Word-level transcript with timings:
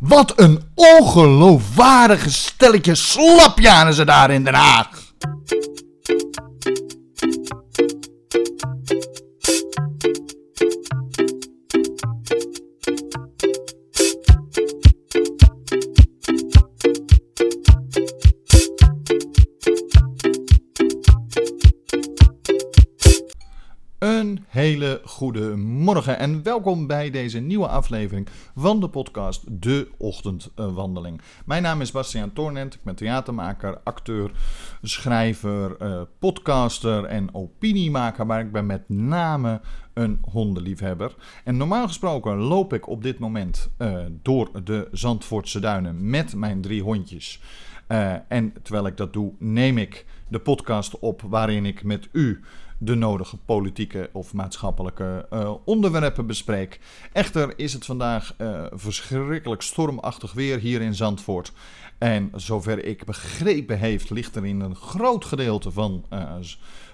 Wat 0.00 0.32
een 0.36 0.62
ongeloofwaardige 0.74 2.30
stelletje 2.32 2.94
slapjanen 2.94 3.94
ze 3.94 4.04
daar 4.04 4.30
in 4.30 4.44
Den 4.44 4.54
Haag. 4.54 4.88
Hele 24.66 25.00
goede 25.04 25.56
morgen 25.56 26.18
en 26.18 26.42
welkom 26.42 26.86
bij 26.86 27.10
deze 27.10 27.38
nieuwe 27.38 27.68
aflevering 27.68 28.28
van 28.56 28.80
de 28.80 28.88
podcast 28.88 29.62
De 29.62 29.88
Ochtendwandeling. 29.96 31.20
Mijn 31.44 31.62
naam 31.62 31.80
is 31.80 31.90
Bastiaan 31.90 32.32
Toornent, 32.32 32.74
ik 32.74 32.82
ben 32.82 32.94
theatermaker, 32.94 33.78
acteur, 33.84 34.30
schrijver, 34.82 35.76
eh, 35.76 36.00
podcaster 36.18 37.04
en 37.04 37.34
opiniemaker, 37.34 38.26
maar 38.26 38.40
ik 38.40 38.52
ben 38.52 38.66
met 38.66 38.88
name 38.88 39.60
een 39.94 40.18
hondenliefhebber. 40.30 41.14
En 41.44 41.56
normaal 41.56 41.86
gesproken 41.86 42.36
loop 42.36 42.72
ik 42.72 42.88
op 42.88 43.02
dit 43.02 43.18
moment 43.18 43.70
eh, 43.76 43.98
door 44.22 44.64
de 44.64 44.88
Zandvoortse 44.92 45.60
duinen 45.60 46.10
met 46.10 46.34
mijn 46.34 46.60
drie 46.60 46.82
hondjes. 46.82 47.40
Uh, 47.88 48.14
en 48.28 48.52
terwijl 48.62 48.86
ik 48.86 48.96
dat 48.96 49.12
doe, 49.12 49.32
neem 49.38 49.78
ik 49.78 50.06
de 50.28 50.38
podcast 50.38 50.98
op 50.98 51.22
waarin 51.22 51.66
ik 51.66 51.84
met 51.84 52.08
u 52.12 52.40
de 52.78 52.94
nodige 52.94 53.36
politieke 53.36 54.10
of 54.12 54.32
maatschappelijke 54.34 55.26
uh, 55.32 55.54
onderwerpen 55.64 56.26
bespreek. 56.26 56.80
Echter 57.12 57.58
is 57.58 57.72
het 57.72 57.84
vandaag 57.84 58.34
uh, 58.38 58.64
verschrikkelijk 58.70 59.62
stormachtig 59.62 60.32
weer 60.32 60.58
hier 60.58 60.80
in 60.80 60.94
Zandvoort. 60.94 61.52
En 61.98 62.30
zover 62.34 62.84
ik 62.84 63.04
begrepen 63.04 63.78
heeft, 63.78 64.10
ligt 64.10 64.36
er 64.36 64.46
in 64.46 64.60
een 64.60 64.76
groot 64.76 65.24
gedeelte 65.24 65.70
van, 65.70 66.04
uh, 66.12 66.34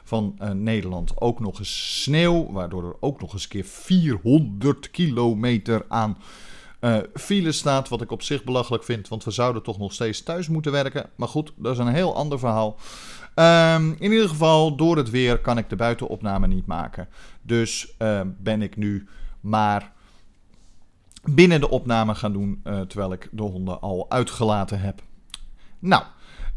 van 0.04 0.38
Nederland 0.52 1.20
ook 1.20 1.40
nog 1.40 1.58
eens 1.58 2.02
sneeuw. 2.02 2.52
Waardoor 2.52 2.84
er 2.84 2.96
ook 3.00 3.20
nog 3.20 3.32
eens 3.32 3.42
een 3.42 3.48
keer 3.48 3.64
400 3.64 4.90
kilometer 4.90 5.84
aan 5.88 6.16
uh, 6.82 6.98
file 7.14 7.52
staat, 7.52 7.88
wat 7.88 8.00
ik 8.00 8.10
op 8.10 8.22
zich 8.22 8.44
belachelijk 8.44 8.84
vind, 8.84 9.08
want 9.08 9.24
we 9.24 9.30
zouden 9.30 9.62
toch 9.62 9.78
nog 9.78 9.92
steeds 9.92 10.22
thuis 10.22 10.48
moeten 10.48 10.72
werken. 10.72 11.10
Maar 11.16 11.28
goed, 11.28 11.52
dat 11.56 11.72
is 11.72 11.78
een 11.78 11.94
heel 11.94 12.14
ander 12.14 12.38
verhaal. 12.38 12.78
Um, 13.34 13.96
in 13.98 14.12
ieder 14.12 14.28
geval, 14.28 14.76
door 14.76 14.96
het 14.96 15.10
weer 15.10 15.38
kan 15.38 15.58
ik 15.58 15.68
de 15.68 15.76
buitenopname 15.76 16.46
niet 16.46 16.66
maken. 16.66 17.08
Dus 17.42 17.94
uh, 17.98 18.20
ben 18.38 18.62
ik 18.62 18.76
nu 18.76 19.08
maar 19.40 19.92
binnen 21.22 21.60
de 21.60 21.70
opname 21.70 22.14
gaan 22.14 22.32
doen, 22.32 22.60
uh, 22.64 22.80
terwijl 22.80 23.12
ik 23.12 23.28
de 23.30 23.42
honden 23.42 23.80
al 23.80 24.06
uitgelaten 24.08 24.80
heb. 24.80 25.02
Nou, 25.78 26.02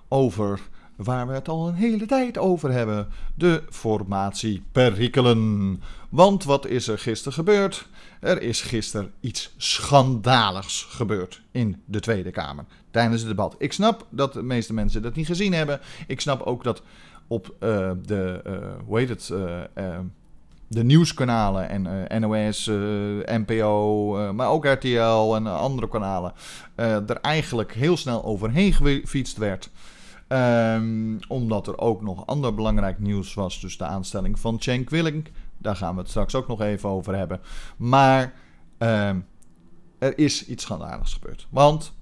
over 0.08 0.60
waar 0.96 1.26
we 1.26 1.32
het 1.32 1.48
al 1.48 1.68
een 1.68 1.74
hele 1.74 2.06
tijd 2.06 2.38
over 2.38 2.72
hebben: 2.72 3.08
de 3.34 3.62
formatieperikelen. 3.70 5.82
Want 6.08 6.44
wat 6.44 6.66
is 6.66 6.88
er 6.88 6.98
gisteren 6.98 7.32
gebeurd? 7.32 7.88
Er 8.20 8.42
is 8.42 8.60
gisteren 8.60 9.12
iets 9.20 9.54
schandaligs 9.56 10.86
gebeurd 10.90 11.42
in 11.50 11.82
de 11.84 12.00
Tweede 12.00 12.30
Kamer 12.30 12.64
tijdens 12.90 13.20
het 13.20 13.30
debat. 13.30 13.54
Ik 13.58 13.72
snap 13.72 14.06
dat 14.10 14.32
de 14.32 14.42
meeste 14.42 14.74
mensen 14.74 15.02
dat 15.02 15.14
niet 15.14 15.26
gezien 15.26 15.52
hebben. 15.52 15.80
Ik 16.06 16.20
snap 16.20 16.42
ook 16.42 16.64
dat 16.64 16.82
op 17.26 17.46
uh, 17.46 17.90
de, 18.04 18.40
uh, 18.46 18.56
hoe 18.86 18.98
heet 18.98 19.08
het, 19.08 19.30
uh, 19.32 19.60
de 20.68 20.84
nieuwskanalen 20.84 21.88
en 22.08 22.20
NOS, 22.20 22.66
NPO, 23.24 24.32
maar 24.32 24.48
ook 24.48 24.66
RTL 24.66 25.34
en 25.34 25.46
andere 25.46 25.88
kanalen 25.88 26.32
er 26.76 27.18
eigenlijk 27.20 27.74
heel 27.74 27.96
snel 27.96 28.24
overheen 28.24 28.72
gefietst 28.72 29.36
werd. 29.36 29.70
Um, 30.34 31.18
omdat 31.28 31.66
er 31.66 31.78
ook 31.78 32.02
nog 32.02 32.26
ander 32.26 32.54
belangrijk 32.54 32.98
nieuws 32.98 33.34
was. 33.34 33.60
Dus 33.60 33.78
de 33.78 33.84
aanstelling 33.84 34.38
van 34.38 34.60
Cenk 34.60 34.90
Willink. 34.90 35.30
Daar 35.58 35.76
gaan 35.76 35.94
we 35.94 36.00
het 36.00 36.10
straks 36.10 36.34
ook 36.34 36.48
nog 36.48 36.60
even 36.60 36.88
over 36.88 37.16
hebben. 37.16 37.40
Maar 37.76 38.34
um, 38.78 39.26
er 39.98 40.18
is 40.18 40.46
iets 40.46 40.62
schandaligs 40.62 41.12
gebeurd. 41.12 41.46
Want, 41.50 41.92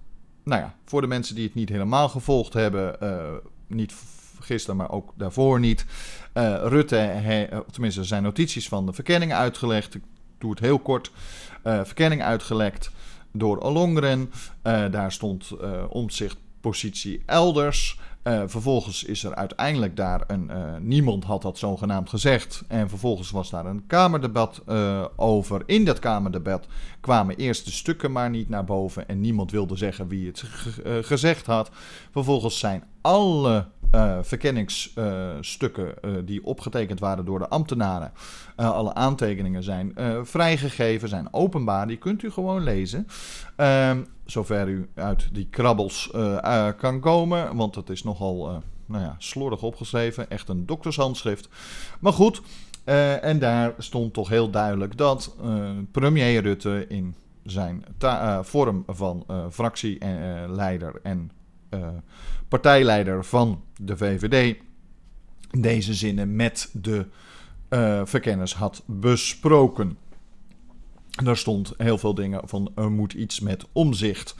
nou 0.45 0.61
ja, 0.63 0.75
voor 0.85 1.01
de 1.01 1.07
mensen 1.07 1.35
die 1.35 1.45
het 1.45 1.55
niet 1.55 1.69
helemaal 1.69 2.09
gevolgd 2.09 2.53
hebben. 2.53 2.97
Uh, 3.03 3.33
niet 3.67 3.95
gisteren, 4.41 4.77
maar 4.77 4.91
ook 4.91 5.13
daarvoor 5.17 5.61
niet. 5.61 5.87
Uh, 6.35 6.55
Rutte, 6.65 6.97
he, 6.97 7.47
tenminste 7.71 8.05
zijn 8.05 8.23
notities 8.23 8.69
van 8.69 8.87
de 8.87 8.93
verkenningen 8.93 9.37
uitgelegd. 9.37 9.95
Ik 9.95 10.03
doe 10.39 10.51
het 10.51 10.61
heel 10.61 10.79
kort. 10.79 11.11
Verkenning 11.63 12.23
uitgelekt 12.23 12.91
door 13.33 13.61
Olongren. 13.61 14.33
daar 14.63 15.13
stond 15.13 15.53
omzicht 15.89 16.37
positie 16.61 17.23
elders. 17.27 17.99
Uh, 18.25 18.43
vervolgens 18.47 19.05
is 19.05 19.25
er 19.25 19.35
uiteindelijk 19.35 19.97
daar 19.97 20.25
een. 20.27 20.51
Uh, 20.51 20.77
niemand 20.81 21.25
had 21.25 21.43
dat 21.43 21.59
zogenaamd 21.59 22.09
gezegd. 22.09 22.65
En 22.69 22.89
vervolgens 22.89 23.31
was 23.31 23.51
daar 23.51 23.67
een 23.67 23.87
Kamerdebat 23.87 24.63
uh, 24.69 25.05
over. 25.17 25.63
In 25.67 25.85
dat 25.85 25.99
Kamerdebat 25.99 26.67
kwamen 27.01 27.37
eerst 27.37 27.65
de 27.65 27.71
stukken 27.71 28.13
maar 28.13 28.31
niet 28.31 28.49
naar 28.49 28.65
boven. 28.65 29.09
En 29.09 29.21
niemand 29.21 29.51
wilde 29.51 29.77
zeggen 29.77 30.09
wie 30.09 30.27
het 30.27 30.45
gezegd 31.07 31.47
had. 31.47 31.71
Vervolgens 32.11 32.59
zijn 32.59 32.85
alle 33.03 33.67
verkenningsstukken 34.23 35.95
die 36.25 36.45
opgetekend 36.45 37.01
waren 37.01 37.25
door 37.25 37.39
de 37.39 37.49
ambtenaren. 37.49 38.13
alle 38.57 38.95
aantekeningen 38.95 39.63
zijn 39.63 39.95
vrijgegeven, 40.23 41.09
zijn 41.09 41.29
openbaar. 41.31 41.87
Die 41.87 41.97
kunt 41.97 42.23
u 42.23 42.31
gewoon 42.31 42.63
lezen. 42.63 43.07
Ehm, 43.57 43.99
zover 44.25 44.69
u 44.69 44.89
uit 44.95 45.29
die 45.33 45.47
krabbels 45.51 46.11
uh, 46.15 46.39
uh, 46.45 46.69
kan 46.77 47.01
komen. 47.01 47.57
Want 47.57 47.75
het 47.75 47.91
is 47.91 48.03
nogal 48.03 48.51
uh, 48.51 48.57
nou 48.87 49.03
ja, 49.05 49.15
slordig 49.19 49.63
opgeschreven. 49.63 50.31
Echt 50.31 50.49
een 50.49 50.67
doktershandschrift. 50.67 51.49
Maar 52.01 52.13
goed, 52.13 52.43
en 52.85 53.39
daar 53.39 53.75
stond 53.79 54.13
toch 54.13 54.29
heel 54.29 54.51
duidelijk 54.51 54.97
dat 54.97 55.37
premier 55.91 56.43
Rutte 56.43 56.87
in 56.89 57.15
zijn 57.45 57.85
vorm 58.43 58.85
van 58.87 59.27
fractieleider 59.51 61.01
en 61.03 61.31
partijleider 62.49 63.25
van 63.25 63.63
de 63.77 63.97
VVD 63.97 64.57
deze 65.51 65.95
zinnen 65.95 66.37
met 66.37 66.71
de 66.73 67.07
verkenners 68.05 68.55
had 68.55 68.83
besproken. 68.87 69.97
Daar 71.25 71.37
stond 71.37 71.73
heel 71.77 71.99
veel 71.99 72.15
dingen 72.15 72.41
van 72.45 72.73
er 72.75 72.91
moet 72.91 73.13
iets 73.13 73.41
met 73.41 73.67
omzicht. 73.73 74.35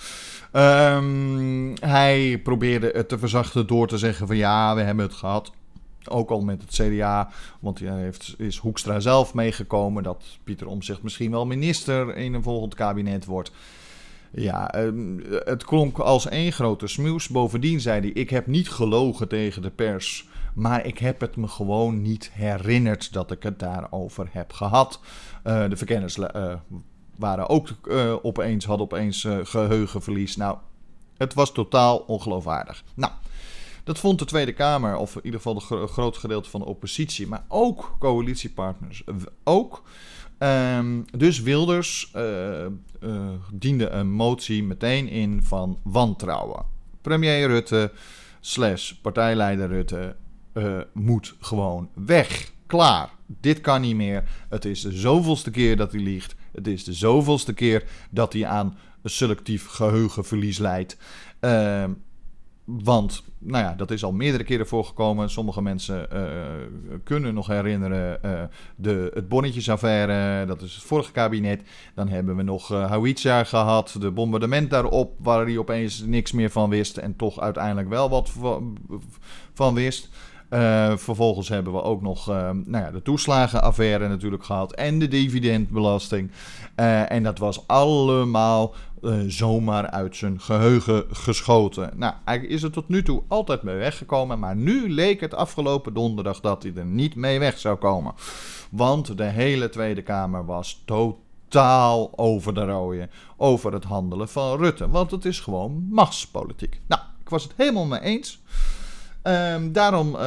Um, 0.53 1.75
hij 1.81 2.41
probeerde 2.43 2.91
het 2.95 3.09
te 3.09 3.19
verzachten 3.19 3.67
door 3.67 3.89
te 3.89 3.99
zeggen 3.99 4.27
van 4.27 4.37
ja, 4.37 4.75
we 4.75 4.81
hebben 4.81 5.05
het 5.05 5.15
gehad. 5.15 5.53
Ook 6.09 6.31
al 6.31 6.41
met 6.41 6.63
het 6.63 6.71
CDA, 6.71 7.31
want 7.61 7.79
hij 7.79 8.01
heeft, 8.01 8.35
is 8.39 8.57
Hoekstra 8.57 9.01
zelf 9.01 9.35
meegekomen 9.35 10.03
dat 10.03 10.25
Pieter 10.45 10.67
Omzicht 10.67 11.03
misschien 11.03 11.31
wel 11.31 11.47
minister 11.47 12.17
in 12.17 12.35
een 12.35 12.43
volgend 12.43 12.75
kabinet 12.75 13.25
wordt. 13.25 13.53
Ja, 14.35 14.75
um, 14.75 15.25
het 15.45 15.65
klonk 15.65 15.99
als 15.99 16.29
één 16.29 16.53
grote 16.53 16.87
smoes. 16.87 17.29
Bovendien 17.29 17.81
zei 17.81 18.01
hij: 18.01 18.11
Ik 18.11 18.31
heb 18.31 18.47
niet 18.47 18.69
gelogen 18.71 19.29
tegen 19.29 19.63
de 19.63 19.71
pers. 19.71 20.29
Maar 20.55 20.87
ik 20.87 20.99
heb 20.99 21.21
het 21.21 21.37
me 21.37 21.49
gewoon 21.49 22.03
niet 22.03 22.31
herinnerd 22.33 23.13
dat 23.13 23.31
ik 23.31 23.43
het 23.43 23.59
daarover 23.59 24.29
heb 24.31 24.53
gehad. 24.53 25.01
Uh, 25.45 25.69
de 25.69 25.77
verkenners 25.77 26.17
uh, 26.17 26.55
waren 27.17 27.49
ook 27.49 27.69
uh, 27.85 28.15
opeens, 28.23 28.65
hadden 28.65 28.87
opeens 28.87 29.29
geheugenverlies. 29.43 30.37
Nou, 30.37 30.57
het 31.17 31.35
was 31.35 31.53
totaal 31.53 31.99
ongeloofwaardig. 31.99 32.85
Nou, 32.95 33.13
Dat 33.85 33.99
vond 33.99 34.19
de 34.19 34.25
Tweede 34.25 34.53
Kamer, 34.53 34.97
of 34.97 35.17
in 35.17 35.25
ieder 35.25 35.41
geval 35.41 35.81
een 35.81 35.89
groot 35.89 36.17
gedeelte 36.17 36.51
van 36.51 36.61
de 36.61 36.67
oppositie, 36.67 37.27
maar 37.27 37.45
ook 37.49 37.97
coalitiepartners 37.99 39.05
ook. 39.45 39.83
Ehm, 40.43 41.01
dus 41.17 41.41
Wilders 41.41 42.13
uh, 42.17 42.67
diende 43.53 43.89
een 43.89 44.11
motie 44.11 44.65
meteen 44.65 45.09
in 45.09 45.43
van 45.43 45.79
wantrouwen. 45.83 46.65
Premier 47.01 47.47
Rutte 47.47 47.93
slash 48.41 48.93
partijleider 48.93 49.69
Rutte 49.69 50.17
uh, 50.55 50.81
moet 50.93 51.35
gewoon 51.41 51.89
weg. 51.95 52.53
Klaar. 52.67 53.11
Dit 53.27 53.61
kan 53.61 53.81
niet 53.81 53.97
meer. 53.97 54.25
Het 54.49 54.65
is 54.65 54.81
de 54.81 54.93
zoveelste 54.93 55.51
keer 55.51 55.77
dat 55.77 55.93
hij 55.93 56.01
liegt. 56.01 56.35
Het 56.53 56.67
is 56.67 56.85
de 56.85 56.93
zoveelste 56.93 57.53
keer 57.53 57.85
dat 58.11 58.33
hij 58.33 58.47
aan 58.47 58.79
selectief 59.05 59.67
geheugenverlies 59.67 60.59
leidt. 60.59 60.97
Want, 62.81 63.23
nou 63.39 63.65
ja, 63.65 63.75
dat 63.75 63.91
is 63.91 64.05
al 64.05 64.13
meerdere 64.13 64.45
keren 64.45 64.67
voorgekomen. 64.67 65.31
Sommige 65.31 65.63
mensen 65.63 66.07
uh, 66.13 66.21
kunnen 67.05 67.35
nog 67.35 67.47
herinneren 67.47 68.19
uh, 68.25 68.43
de, 68.77 69.11
het 69.15 69.29
bonnetjesaffaire. 69.29 70.47
Dat 70.47 70.63
is 70.63 70.75
het 70.75 70.85
vorige 70.85 71.13
kabinet. 71.13 71.63
Dan 71.95 72.09
hebben 72.09 72.37
we 72.37 72.43
nog 72.43 72.73
uh, 72.73 73.45
gehad. 73.45 73.97
De 73.99 74.11
bombardement 74.11 74.71
daarop, 74.71 75.15
waar 75.19 75.45
hij 75.45 75.59
opeens 75.59 76.01
niks 76.01 76.33
meer 76.33 76.51
van 76.51 76.71
wist. 76.71 76.97
En 76.97 77.17
toch 77.17 77.41
uiteindelijk 77.41 77.89
wel 77.89 78.11
wat 78.11 78.31
van, 79.55 79.75
wist. 79.75 80.09
Vervolgens 80.97 81.49
hebben 81.49 81.73
we 81.73 81.83
ook 81.83 82.03
nog 82.03 82.27
nou 82.27 82.85
ja, 82.85 82.91
de 82.91 83.03
toeslagenaffaire 83.03 84.09
natuurlijk 84.09 84.45
gehad 84.45 84.73
en 84.73 84.99
de 84.99 85.09
dividendbelasting. 85.09 86.31
En 87.09 87.23
dat 87.23 87.39
was 87.39 87.67
allemaal 87.67 88.75
zomaar 89.27 89.91
uit 89.91 90.17
zijn 90.17 90.41
geheugen 90.41 91.05
geschoten. 91.11 91.91
Nou, 91.97 92.15
eigenlijk 92.25 92.57
is 92.57 92.63
er 92.63 92.71
tot 92.71 92.89
nu 92.89 93.03
toe 93.03 93.23
altijd 93.29 93.63
mee 93.63 93.77
weggekomen, 93.77 94.39
maar 94.39 94.57
nu 94.57 94.91
leek 94.91 95.21
het 95.21 95.35
afgelopen 95.35 95.95
donderdag 95.95 96.41
dat 96.41 96.63
hij 96.63 96.73
er 96.77 96.85
niet 96.85 97.15
mee 97.15 97.39
weg 97.39 97.59
zou 97.59 97.77
komen. 97.77 98.15
Want 98.71 99.17
de 99.17 99.25
hele 99.25 99.69
Tweede 99.69 100.03
Kamer 100.03 100.45
was 100.45 100.83
totaal 100.85 102.19
over 102.19 102.55
de 102.55 102.65
rode 102.65 103.09
over 103.37 103.73
het 103.73 103.85
handelen 103.85 104.29
van 104.29 104.59
Rutte. 104.59 104.89
Want 104.89 105.11
het 105.11 105.25
is 105.25 105.41
gewoon 105.41 105.87
machtspolitiek. 105.91 106.81
Nou, 106.87 107.03
ik 107.21 107.29
was 107.29 107.43
het 107.43 107.53
helemaal 107.57 107.87
mee 107.87 108.01
eens. 108.01 108.41
Um, 109.23 109.73
daarom 109.73 110.15
uh, 110.15 110.21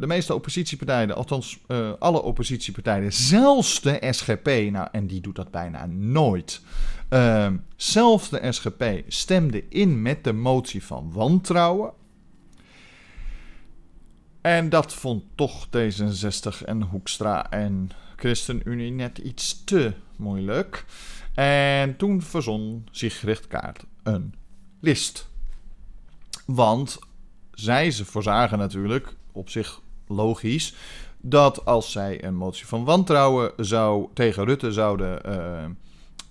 de 0.00 0.06
meeste 0.06 0.34
oppositiepartijen, 0.34 1.14
althans 1.14 1.58
uh, 1.68 1.88
alle 1.98 2.22
oppositiepartijen, 2.22 3.12
zelfs 3.12 3.80
de 3.80 3.98
SGP, 4.10 4.70
nou 4.70 4.88
en 4.92 5.06
die 5.06 5.20
doet 5.20 5.36
dat 5.36 5.50
bijna 5.50 5.86
nooit. 5.86 6.60
Uh, 7.14 7.52
zelfs 7.76 8.28
de 8.28 8.52
SGP 8.52 8.84
stemde 9.08 9.64
in 9.68 10.02
met 10.02 10.24
de 10.24 10.32
motie 10.32 10.84
van 10.84 11.12
wantrouwen. 11.12 11.92
En 14.40 14.68
dat 14.68 14.94
vond 14.94 15.24
toch 15.34 15.66
D66 15.66 16.64
en 16.64 16.82
Hoekstra 16.82 17.50
en 17.50 17.90
ChristenUnie 18.16 18.90
net 18.90 19.18
iets 19.18 19.64
te 19.64 19.92
moeilijk. 20.16 20.84
En 21.34 21.96
toen 21.96 22.22
verzon 22.22 22.86
Sigrid 22.90 23.46
Kaart 23.46 23.84
een 24.02 24.34
list. 24.80 25.28
Want 26.46 26.98
zij 27.52 27.90
ze 27.90 28.04
voorzagen 28.04 28.58
natuurlijk, 28.58 29.14
op 29.32 29.50
zich 29.50 29.80
logisch, 30.06 30.74
dat 31.20 31.64
als 31.64 31.92
zij 31.92 32.24
een 32.24 32.36
motie 32.36 32.66
van 32.66 32.84
wantrouwen 32.84 33.52
zou, 33.56 34.08
tegen 34.14 34.44
Rutte 34.44 34.72
zouden 34.72 35.20
uh, 35.26 35.64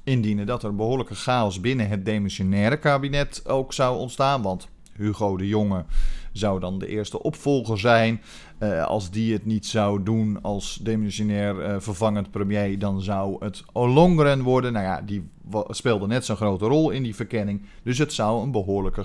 indienen, 0.04 0.46
dat 0.46 0.64
er 0.64 0.76
behoorlijke 0.76 1.16
chaos 1.16 1.60
binnen 1.60 1.90
het 1.90 2.06
demissionaire 2.06 2.78
kabinet 2.78 3.42
ook 3.46 3.74
zou 3.74 3.98
ontstaan. 3.98 4.42
Want 4.42 4.68
Hugo 4.96 5.38
de 5.38 5.48
Jonge 5.48 5.86
zou 6.32 6.60
dan 6.60 6.80
de 6.80 6.88
eerste 6.88 7.24
opvolger 7.24 7.80
zijn. 7.80 8.22
Uh, 8.60 8.86
als 8.86 9.12
die 9.12 9.34
het 9.34 9.46
niet 9.46 9.66
zou 9.66 10.04
doen 10.04 10.42
als 10.42 10.80
demissionair 10.82 11.56
uh, 11.56 11.76
vervangend 11.80 12.32
premier, 12.32 12.80
dan 12.80 13.02
zou 13.02 13.46
het 13.46 13.64
Olongren 13.72 14.42
worden. 14.42 14.74
Nou 14.74 14.86
ja, 14.86 15.02
die 15.02 15.30
speelde 15.68 16.08
net 16.08 16.26
zo'n 16.26 16.36
grote 16.36 16.66
rol 16.66 16.90
in 16.90 17.04
die 17.04 17.16
verkenning. 17.16 17.66
Dus 17.84 17.98
het 17.98 18.14
zou 18.14 18.44
een 18.44 18.52
behoorlijke 18.52 19.04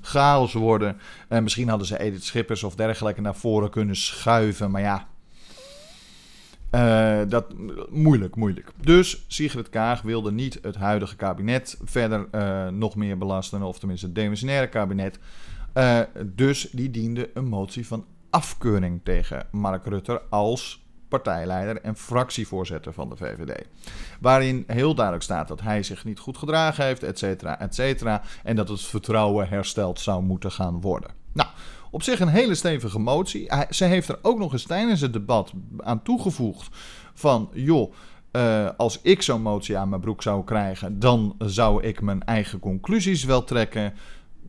chaos 0.00 0.52
worden. 0.52 0.96
En 1.28 1.42
misschien 1.42 1.68
hadden 1.68 1.86
ze 1.86 1.98
Edith 1.98 2.24
Schippers 2.24 2.62
of 2.62 2.74
dergelijke 2.74 3.20
naar 3.20 3.36
voren 3.36 3.70
kunnen 3.70 3.96
schuiven. 3.96 4.70
Maar 4.70 4.80
ja, 4.80 5.06
uh, 6.76 7.20
dat, 7.28 7.54
moeilijk, 7.90 8.36
moeilijk. 8.36 8.70
Dus 8.80 9.24
Sigrid 9.26 9.68
Kaag 9.68 10.02
wilde 10.02 10.32
niet 10.32 10.58
het 10.62 10.76
huidige 10.76 11.16
kabinet 11.16 11.78
verder 11.84 12.28
uh, 12.32 12.68
nog 12.68 12.96
meer 12.96 13.18
belasten. 13.18 13.62
Of 13.62 13.78
tenminste 13.78 14.06
het 14.06 14.14
demissionaire 14.14 14.68
kabinet. 14.68 15.18
Uh, 15.74 16.00
dus 16.24 16.68
die 16.72 16.90
diende 16.90 17.30
een 17.34 17.48
motie 17.48 17.86
van 17.86 18.04
afkeuring 18.30 19.00
tegen 19.04 19.46
Mark 19.50 19.86
Rutte 19.86 20.22
als 20.30 20.84
partijleider 21.08 21.80
en 21.80 21.96
fractievoorzitter 21.96 22.92
van 22.92 23.08
de 23.08 23.16
VVD. 23.16 23.66
Waarin 24.20 24.64
heel 24.66 24.94
duidelijk 24.94 25.24
staat 25.24 25.48
dat 25.48 25.60
hij 25.60 25.82
zich 25.82 26.04
niet 26.04 26.18
goed 26.18 26.38
gedragen 26.38 26.84
heeft, 26.84 27.02
et 27.02 27.18
cetera, 27.18 27.60
et 27.60 27.74
cetera. 27.74 28.22
En 28.44 28.56
dat 28.56 28.68
het 28.68 28.80
vertrouwen 28.80 29.48
hersteld 29.48 30.00
zou 30.00 30.22
moeten 30.22 30.52
gaan 30.52 30.80
worden. 30.80 31.10
Op 31.96 32.02
zich 32.02 32.20
een 32.20 32.28
hele 32.28 32.54
stevige 32.54 32.98
motie. 32.98 33.50
Ze 33.70 33.84
heeft 33.84 34.08
er 34.08 34.18
ook 34.22 34.38
nog 34.38 34.52
eens 34.52 34.62
tijdens 34.66 35.00
het 35.00 35.12
debat 35.12 35.52
aan 35.78 36.02
toegevoegd 36.02 36.68
van, 37.14 37.50
joh, 37.52 37.92
uh, 38.32 38.68
als 38.76 39.00
ik 39.02 39.22
zo'n 39.22 39.42
motie 39.42 39.76
aan 39.78 39.88
mijn 39.88 40.00
broek 40.00 40.22
zou 40.22 40.44
krijgen, 40.44 40.98
dan 40.98 41.36
zou 41.38 41.82
ik 41.82 42.00
mijn 42.00 42.24
eigen 42.24 42.58
conclusies 42.58 43.24
wel 43.24 43.44
trekken 43.44 43.94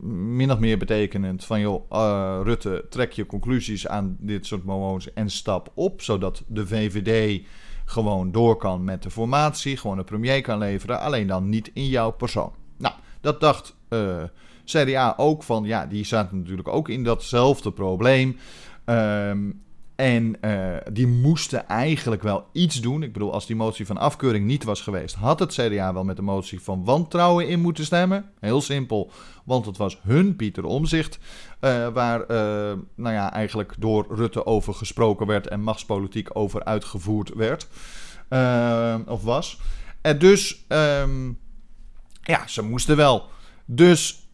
min 0.00 0.52
of 0.52 0.58
meer 0.58 0.78
betekenend 0.78 1.44
van 1.44 1.60
joh, 1.60 1.90
uh, 1.92 2.40
Rutte, 2.42 2.86
trek 2.90 3.12
je 3.12 3.26
conclusies 3.26 3.86
aan 3.86 4.16
dit 4.20 4.46
soort 4.46 4.64
moties 4.64 5.12
en 5.12 5.30
stap 5.30 5.72
op, 5.74 6.02
zodat 6.02 6.42
de 6.46 6.66
VVD 6.66 7.42
gewoon 7.84 8.32
door 8.32 8.56
kan 8.56 8.84
met 8.84 9.02
de 9.02 9.10
formatie, 9.10 9.76
gewoon 9.76 9.98
een 9.98 10.04
premier 10.04 10.40
kan 10.40 10.58
leveren, 10.58 11.00
alleen 11.00 11.26
dan 11.26 11.48
niet 11.48 11.70
in 11.74 11.86
jouw 11.86 12.10
persoon. 12.10 12.52
Nou, 12.76 12.94
dat 13.20 13.40
dacht 13.40 13.76
eh, 13.88 14.22
CDA 14.68 15.14
ook 15.16 15.42
van, 15.42 15.64
ja, 15.64 15.86
die 15.86 16.04
zaten 16.04 16.38
natuurlijk 16.38 16.68
ook 16.68 16.88
in 16.88 17.04
datzelfde 17.04 17.72
probleem. 17.72 18.36
Um, 18.84 19.62
en 19.98 20.36
uh, 20.40 20.76
die 20.92 21.06
moesten 21.06 21.68
eigenlijk 21.68 22.22
wel 22.22 22.46
iets 22.52 22.80
doen. 22.80 23.02
Ik 23.02 23.12
bedoel, 23.12 23.32
als 23.32 23.46
die 23.46 23.56
motie 23.56 23.86
van 23.86 23.98
afkeuring 23.98 24.46
niet 24.46 24.64
was 24.64 24.80
geweest, 24.80 25.14
had 25.14 25.38
het 25.38 25.52
CDA 25.52 25.92
wel 25.92 26.04
met 26.04 26.16
de 26.16 26.22
motie 26.22 26.60
van 26.60 26.84
wantrouwen 26.84 27.48
in 27.48 27.60
moeten 27.60 27.84
stemmen. 27.84 28.30
Heel 28.40 28.60
simpel, 28.60 29.10
want 29.44 29.66
het 29.66 29.76
was 29.76 30.00
hun 30.02 30.36
Pieter 30.36 30.64
Omzicht, 30.64 31.18
uh, 31.60 31.88
waar 31.88 32.20
uh, 32.20 32.26
nou 32.94 33.14
ja, 33.14 33.32
eigenlijk 33.32 33.74
door 33.78 34.06
Rutte 34.10 34.46
over 34.46 34.74
gesproken 34.74 35.26
werd 35.26 35.46
en 35.46 35.62
machtspolitiek 35.62 36.28
over 36.32 36.64
uitgevoerd 36.64 37.34
werd. 37.34 37.68
of 39.06 39.22
was. 39.22 39.60
En 40.00 40.18
dus, 40.18 40.64
um, 40.68 41.38
ja, 42.22 42.46
ze 42.46 42.62
moesten 42.62 42.96
wel. 42.96 43.26
Dus 43.64 44.27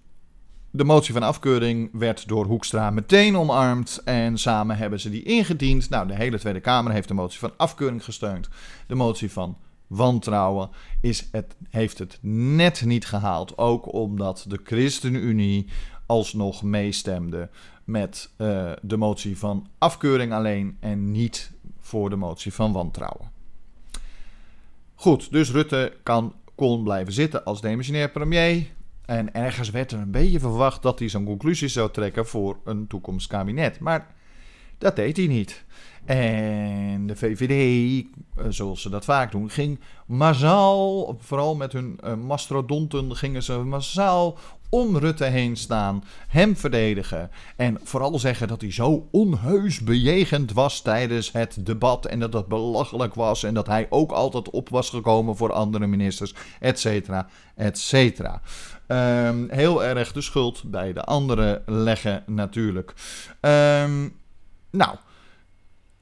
de 0.76 0.85
motie 0.85 1.12
van 1.12 1.23
afkeuring 1.23 1.90
werd 1.93 2.28
door 2.28 2.45
Hoekstra 2.45 2.90
meteen 2.90 3.37
omarmd 3.37 4.00
en 4.04 4.38
samen 4.38 4.76
hebben 4.76 5.00
ze 5.00 5.11
die 5.11 5.23
ingediend. 5.23 5.90
Nou, 5.90 6.07
de 6.07 6.14
hele 6.14 6.38
Tweede 6.38 6.61
Kamer 6.61 6.93
heeft 6.93 7.09
de 7.09 7.14
motie 7.14 7.38
van 7.38 7.52
afkeuring 7.57 8.04
gesteund. 8.04 8.49
De 8.87 8.95
motie 8.95 9.31
van 9.33 9.59
wantrouwen 9.87 10.71
is 11.00 11.28
het, 11.33 11.57
heeft 11.71 11.99
het 11.99 12.19
net 12.23 12.85
niet 12.85 13.07
gehaald. 13.07 13.59
Ook 13.59 13.93
omdat 13.93 14.45
de 14.49 14.61
ChristenUnie 14.64 15.66
alsnog 16.07 16.62
meestemde 16.62 17.49
met 17.85 18.31
uh, 18.38 18.73
de 18.83 18.97
motie 18.97 19.38
van 19.38 19.66
afkeuring 19.78 20.33
alleen 20.33 20.76
en 20.81 21.11
niet 21.11 21.52
voor 21.81 22.11
de 22.11 22.16
motie 22.16 22.52
van 22.52 22.73
wantrouwen. 22.73 23.31
Goed, 24.95 25.31
dus 25.31 25.50
Rutte 25.50 25.97
kan, 26.02 26.35
kon 26.54 26.83
blijven 26.83 27.12
zitten 27.12 27.45
als 27.45 27.61
demissionair 27.61 28.11
premier. 28.11 28.74
En 29.06 29.34
ergens 29.34 29.70
werd 29.70 29.92
er 29.92 29.99
een 29.99 30.11
beetje 30.11 30.40
verwacht 30.40 30.82
dat 30.82 30.99
hij 30.99 31.08
zo'n 31.08 31.25
conclusie 31.25 31.68
zou 31.68 31.90
trekken 31.90 32.26
voor 32.26 32.58
een 32.64 32.87
toekomstkabinet. 32.87 33.78
Maar 33.78 34.14
dat 34.78 34.96
deed 34.96 35.16
hij 35.16 35.26
niet. 35.26 35.64
En 36.04 37.06
de 37.06 37.16
VVD, 37.16 38.04
eh, 38.37 38.44
zoals 38.49 38.82
ze 38.82 38.90
dat 38.90 39.04
vaak 39.04 39.32
doen, 39.32 39.50
ging 39.50 39.80
massaal, 40.06 41.16
vooral 41.20 41.54
met 41.54 41.73
hun 41.73 42.00
uh, 42.04 42.14
mastodonten, 42.14 43.16
gingen 43.16 43.42
ze 43.42 43.52
massaal 43.52 44.38
om 44.75 44.96
Rutte 44.96 45.25
heen 45.25 45.56
staan, 45.56 46.04
hem 46.28 46.56
verdedigen 46.56 47.30
en 47.56 47.78
vooral 47.82 48.18
zeggen 48.18 48.49
dat 48.49 48.61
hij 48.61 48.73
zo 48.73 49.08
onheus 49.11 49.80
bejegend 49.80 50.52
was 50.52 50.80
tijdens 50.80 51.32
het 51.32 51.66
debat 51.66 52.06
en 52.06 52.20
dat 52.20 52.32
dat 52.32 52.49
belachelijk 52.49 53.14
was 53.14 53.42
en 53.42 53.54
dat 53.54 53.66
hij 53.66 53.87
ook 53.90 54.12
altijd 54.12 54.50
op 54.50 54.68
was 54.68 54.90
gekomen 54.90 55.37
voor 55.37 55.52
andere 55.52 55.87
ministers, 55.87 56.34
et 56.61 56.80
cetera, 56.80 57.28
et 57.54 57.78
cetera. 57.78 58.40
Um, 58.88 59.50
heel 59.50 59.85
erg 59.85 60.12
de 60.12 60.21
schuld 60.21 60.62
bij 60.71 60.93
de 60.93 61.05
anderen 61.05 61.62
leggen 61.67 62.23
natuurlijk. 62.26 62.95
Um, 63.41 64.17
nou, 64.71 64.97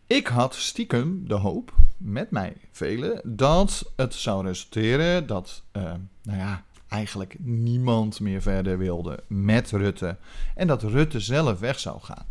ik 0.06 0.26
had 0.26 0.54
stiekem 0.54 1.28
de 1.28 1.34
hoop, 1.34 1.72
met 1.96 2.30
mij 2.30 2.56
velen, 2.72 3.20
dat 3.24 3.92
het 3.96 4.14
zou 4.14 4.46
resulteren 4.46 5.26
dat, 5.26 5.62
uh, 5.72 5.82
nou 6.22 6.38
ja, 6.38 6.64
eigenlijk 6.88 7.36
niemand 7.38 8.20
meer 8.20 8.42
verder 8.42 8.78
wilde 8.78 9.24
met 9.26 9.70
Rutte. 9.70 10.16
En 10.54 10.66
dat 10.66 10.82
Rutte 10.82 11.20
zelf 11.20 11.58
weg 11.58 11.78
zou 11.78 12.00
gaan. 12.00 12.26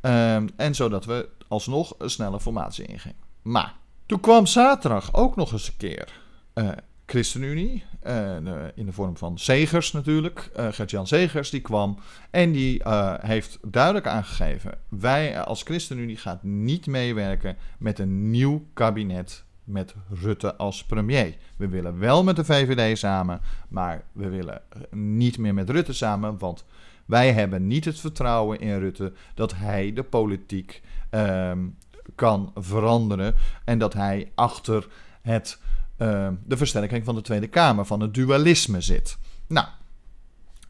Ehm, 0.00 0.48
en 0.56 0.74
zodat 0.74 1.04
we 1.04 1.28
alsnog 1.48 1.94
een 1.98 2.10
snelle 2.10 2.40
formatie 2.40 2.86
ingingen. 2.86 3.16
Maar 3.42 3.74
toen 4.06 4.20
kwam 4.20 4.46
zaterdag 4.46 5.14
ook 5.14 5.36
nog 5.36 5.52
eens 5.52 5.68
een 5.68 5.76
keer 5.76 6.12
uh, 6.54 6.68
ChristenUnie. 7.10 7.84
Uh, 8.06 8.36
in 8.74 8.86
de 8.86 8.92
vorm 8.92 9.16
van 9.16 9.38
Zegers 9.38 9.92
natuurlijk. 9.92 10.50
Uh, 10.58 10.68
Gert-Jan 10.70 11.06
Zegers 11.06 11.50
die 11.50 11.60
kwam. 11.60 11.98
En 12.30 12.52
die 12.52 12.82
heeft 13.20 13.58
duidelijk 13.66 14.06
aangegeven: 14.06 14.78
wij 14.88 15.40
als 15.40 15.62
ChristenUnie 15.62 16.16
gaan 16.16 16.38
niet 16.42 16.86
meewerken 16.86 17.56
met 17.78 17.98
een 17.98 18.30
nieuw 18.30 18.66
kabinet 18.72 19.44
met 19.64 19.94
Rutte 20.20 20.56
als 20.56 20.84
premier. 20.84 21.36
We 21.56 21.68
willen 21.68 21.98
wel 21.98 22.24
met 22.24 22.36
de 22.36 22.44
VVD 22.44 22.98
samen, 22.98 23.40
maar 23.68 24.02
we 24.12 24.28
willen 24.28 24.62
niet 24.90 25.38
meer 25.38 25.54
met 25.54 25.70
Rutte 25.70 25.92
samen, 25.92 26.38
want 26.38 26.64
wij 27.06 27.32
hebben 27.32 27.66
niet 27.66 27.84
het 27.84 28.00
vertrouwen 28.00 28.60
in 28.60 28.78
Rutte 28.78 29.12
dat 29.34 29.54
hij 29.54 29.92
de 29.92 30.02
politiek 30.02 30.82
uh, 31.10 31.52
kan 32.14 32.52
veranderen 32.54 33.34
en 33.64 33.78
dat 33.78 33.92
hij 33.92 34.30
achter 34.34 34.86
het, 35.22 35.58
uh, 36.02 36.28
de 36.46 36.56
versterking 36.56 37.04
van 37.04 37.14
de 37.14 37.20
Tweede 37.20 37.48
Kamer, 37.48 37.84
van 37.84 38.00
het 38.00 38.14
dualisme 38.14 38.80
zit. 38.80 39.18
Nou, 39.46 39.66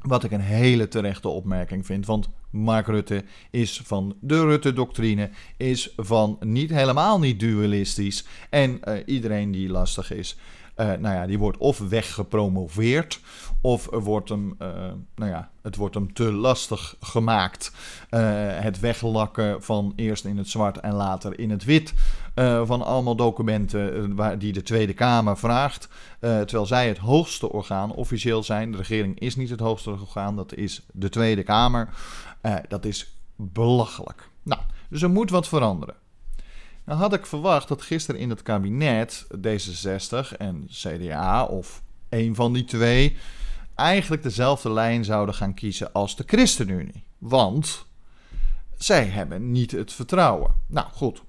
wat 0.01 0.25
ik 0.25 0.31
een 0.31 0.41
hele 0.41 0.89
terechte 0.89 1.29
opmerking 1.29 1.87
vind, 1.87 2.07
want 2.07 2.29
Mark 2.51 2.87
Rutte 2.87 3.25
is 3.51 3.83
van 3.85 4.17
de 4.21 4.45
Rutte-doctrine, 4.45 5.31
is 5.57 5.93
van 5.97 6.37
niet 6.41 6.71
helemaal 6.71 7.19
niet 7.19 7.41
dualistisch. 7.41 8.25
En 8.51 8.81
uh, 8.85 8.95
iedereen 9.07 9.51
die 9.51 9.69
lastig 9.69 10.13
is, 10.13 10.37
uh, 10.77 10.87
nou 10.87 11.15
ja, 11.15 11.27
die 11.27 11.39
wordt 11.39 11.59
of 11.59 11.79
weggepromoveerd, 11.79 13.21
of 13.61 13.89
wordt 13.91 14.29
hem, 14.29 14.55
uh, 14.63 14.69
nou 15.15 15.31
ja, 15.31 15.51
het 15.63 15.77
wordt 15.77 15.95
hem 15.95 16.13
te 16.13 16.33
lastig 16.33 16.97
gemaakt. 17.01 17.73
Uh, 18.11 18.21
het 18.49 18.81
weglakken 18.81 19.63
van 19.63 19.93
eerst 19.97 20.25
in 20.25 20.39
het 20.39 20.49
zwart 20.49 20.79
en 20.79 20.95
later 20.95 21.39
in 21.39 21.51
het 21.51 21.65
wit. 21.65 21.95
van 22.65 22.83
allemaal 22.83 23.17
documenten 23.17 24.15
waar, 24.15 24.39
die 24.39 24.53
de 24.53 24.63
Tweede 24.63 24.95
Kamer 24.95 25.39
vraagt. 25.39 25.89
terwijl 26.21 26.67
zij 26.67 26.89
het 26.89 26.99
hoogste 26.99 27.53
orgaan 27.53 27.93
officieel 27.93 28.43
zijn. 28.43 28.71
De 28.71 28.77
regering 28.77 29.19
is 29.19 29.37
niet 29.37 29.51
het 29.51 29.61
hoogste 29.61 29.91
orgaan, 29.91 30.37
dat 30.37 30.55
is 30.55 30.87
de 30.93 31.09
Tweede 31.09 31.43
Kamer. 31.43 31.89
dat 32.69 32.85
is 32.85 33.15
belachelijk. 33.37 34.29
Nou, 34.43 34.61
dus 34.89 35.03
er 35.03 35.11
moet 35.11 35.31
wat 35.31 35.49
veranderen. 35.49 35.95
Nou 36.91 37.03
had 37.03 37.13
ik 37.13 37.27
verwacht 37.27 37.69
dat 37.69 37.83
gisteren 37.83 38.21
in 38.21 38.31
het 38.31 38.43
kabinet 38.43 39.27
D66 39.37 40.37
en 40.39 40.67
CDA 40.69 41.45
of 41.45 41.83
een 42.09 42.35
van 42.35 42.53
die 42.53 42.65
twee 42.65 43.17
eigenlijk 43.75 44.23
dezelfde 44.23 44.71
lijn 44.73 45.05
zouden 45.05 45.35
gaan 45.35 45.55
kiezen 45.55 45.93
als 45.93 46.17
de 46.17 46.25
ChristenUnie. 46.27 47.05
Want 47.19 47.87
zij 48.79 49.05
hebben 49.05 49.51
niet 49.51 49.71
het 49.71 49.93
vertrouwen. 49.93 50.55
Nou 50.67 50.87
goed, 50.93 51.23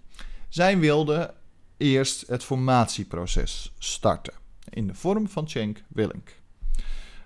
zij 0.50 0.80
wilden 0.80 1.34
eerst 1.78 2.28
het 2.28 2.44
formatieproces 2.44 3.74
starten 3.80 4.34
in 4.70 4.88
de 4.88 4.96
vorm 4.96 5.30
van 5.30 5.50
Cenk 5.50 5.84
Willink 5.88 6.41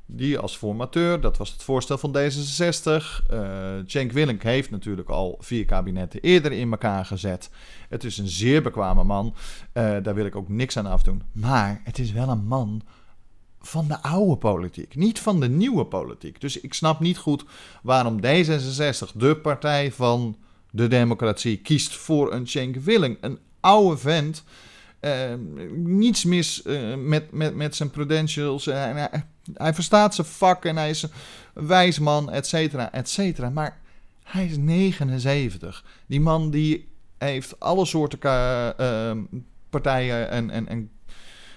die 0.06 0.40
als 0.40 0.58
formateur, 0.58 1.22
dat 1.22 1.38
was 1.38 1.52
het 1.52 1.64
voorstel 1.64 1.98
van 1.98 2.18
D66. 2.18 3.04
Uh, 3.34 3.74
Cenk 3.86 4.12
Willink 4.12 4.44
heeft 4.44 4.72
natuurlijk 4.72 5.10
al 5.10 5.38
vier 5.40 5.66
kabinetten 5.66 6.22
eerder 6.22 6.52
in 6.52 6.72
elkaar 6.72 7.06
gezet. 7.06 7.50
Het 7.90 8.04
is 8.04 8.18
een 8.18 8.28
zeer 8.28 8.62
bekwame 8.62 9.04
man, 9.04 9.36
uh, 9.74 9.96
daar 10.04 10.16
wil 10.16 10.26
ik 10.26 10.36
ook 10.36 10.50
niks 10.50 10.78
aan 10.78 10.86
afdoen. 10.86 11.22
Maar 11.32 11.82
het 11.84 12.00
is 12.00 12.12
wel 12.12 12.30
een 12.30 12.46
man 12.46 12.82
van 13.60 13.88
de 13.88 14.02
oude 14.02 14.38
politiek, 14.38 14.96
niet 14.96 15.20
van 15.20 15.40
de 15.40 15.50
nieuwe 15.50 15.86
politiek. 15.86 16.42
Dus 16.42 16.60
ik 16.60 16.74
snap 16.74 17.00
niet 17.00 17.18
goed 17.18 17.46
waarom 17.84 18.20
D66, 18.22 19.12
de 19.16 19.38
partij 19.42 19.92
van 19.92 20.38
de 20.72 20.88
democratie, 20.88 21.58
kiest 21.58 21.96
voor 21.96 22.34
een 22.34 22.48
Cenk 22.48 22.76
Willink. 22.76 23.18
Een 23.22 23.40
oude 23.60 23.98
vent 23.98 24.44
uh, 25.02 25.12
niets 25.74 26.24
mis 26.24 26.62
met, 26.98 27.32
met, 27.32 27.56
met 27.56 27.76
zijn 27.76 27.92
credentials. 27.92 28.70
Hij, 29.46 29.54
hij, 29.54 29.74
verstaat 29.74 30.16
zijn 30.16 30.28
vak 30.28 30.66
en 30.66 30.78
hij 30.78 30.90
is 30.90 31.02
een 31.02 31.12
wijs 31.68 32.00
man, 32.00 32.32
et 32.32 32.48
cetera, 32.48 32.92
et 32.92 33.10
cetera. 33.10 33.50
Maar 33.50 33.80
hij 34.24 34.46
is 34.46 34.58
79. 34.58 35.84
Die 36.06 36.22
man 36.22 36.50
die 36.50 36.88
heeft 37.18 37.60
alle 37.60 37.86
soorten 37.86 38.20
ehm, 38.78 39.24
partijen 39.70 40.30
en, 40.30 40.50
en, 40.50 40.68
en 40.68 40.92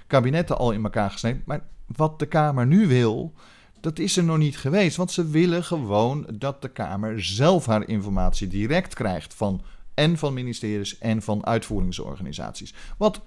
kabinetten 0.06 0.58
al 0.58 0.72
in 0.72 0.84
elkaar 0.84 1.10
gesneden. 1.10 1.42
Maar 1.46 1.60
wat 1.86 2.18
de 2.18 2.26
Kamer 2.26 2.66
nu 2.66 2.86
wil, 2.86 3.32
dat 3.80 3.98
is 3.98 4.16
er 4.16 4.24
nog 4.24 4.38
niet 4.38 4.58
geweest. 4.58 4.96
Want 4.96 5.12
ze 5.12 5.28
willen 5.28 5.64
gewoon 5.64 6.26
dat 6.32 6.62
de 6.62 6.68
Kamer 6.68 7.24
zelf 7.24 7.66
haar 7.66 7.88
informatie 7.88 8.48
direct 8.48 8.94
krijgt 8.94 9.34
van 9.34 9.62
en 9.94 10.18
van 10.18 10.34
ministeries 10.34 10.98
en 10.98 11.22
van 11.22 11.46
uitvoeringsorganisaties. 11.46 12.74
Wat 12.96 13.20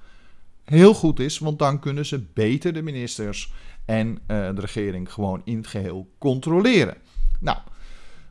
heel 0.65 0.94
goed 0.94 1.20
is, 1.20 1.39
want 1.39 1.60
dan 1.60 1.80
kunnen 1.80 2.06
ze 2.06 2.24
beter 2.34 2.74
de 2.74 2.82
ministers 2.82 3.53
en 3.86 4.08
uh, 4.10 4.18
de 4.27 4.62
regering 4.62 5.13
gewoon 5.13 5.41
in 5.44 5.58
het 5.58 5.68
geheel 5.68 6.10
controleren. 6.18 6.98
Nou, 7.39 7.58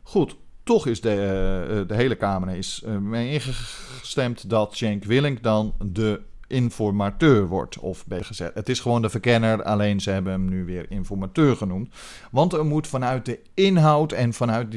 goed. 0.02 0.36
Toch 0.62 0.86
is 0.86 1.00
de, 1.00 1.10
uh, 1.10 1.88
de 1.88 1.94
hele 1.94 2.14
Kamer 2.14 2.56
is, 2.56 2.84
mee 3.00 3.32
ingestemd 3.32 4.50
dat 4.50 4.76
Cenk 4.76 5.04
Willink 5.04 5.42
dan 5.42 5.74
de 5.84 6.20
informateur 6.46 7.46
wordt. 7.46 7.78
Of 7.78 8.04
gezegd, 8.08 8.54
het 8.54 8.68
is 8.68 8.80
gewoon 8.80 9.02
de 9.02 9.10
verkenner, 9.10 9.62
alleen 9.62 10.00
ze 10.00 10.10
hebben 10.10 10.32
hem 10.32 10.48
nu 10.48 10.64
weer 10.64 10.90
informateur 10.90 11.56
genoemd. 11.56 11.94
Want 12.30 12.52
er 12.52 12.66
moet 12.66 12.86
vanuit 12.86 13.24
de 13.24 13.40
inhoud 13.54 14.12
en 14.12 14.32
vanuit 14.32 14.72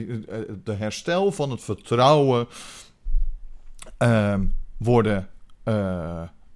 de 0.63 0.73
herstel 0.73 1.31
van 1.31 1.51
het 1.51 1.61
vertrouwen 1.61 2.47
ehm, 3.97 4.45
worden 4.77 5.29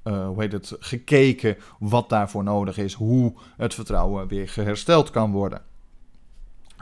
uh, 0.08 0.28
hoe 0.28 0.42
heet 0.42 0.52
het, 0.52 0.76
gekeken 0.80 1.58
wat 1.80 2.10
daarvoor 2.10 2.44
nodig 2.44 2.78
is, 2.78 2.94
hoe 2.94 3.34
het 3.58 3.74
vertrouwen 3.74 4.28
weer 4.28 4.52
hersteld 4.56 5.10
kan 5.10 5.32
worden. 5.32 5.62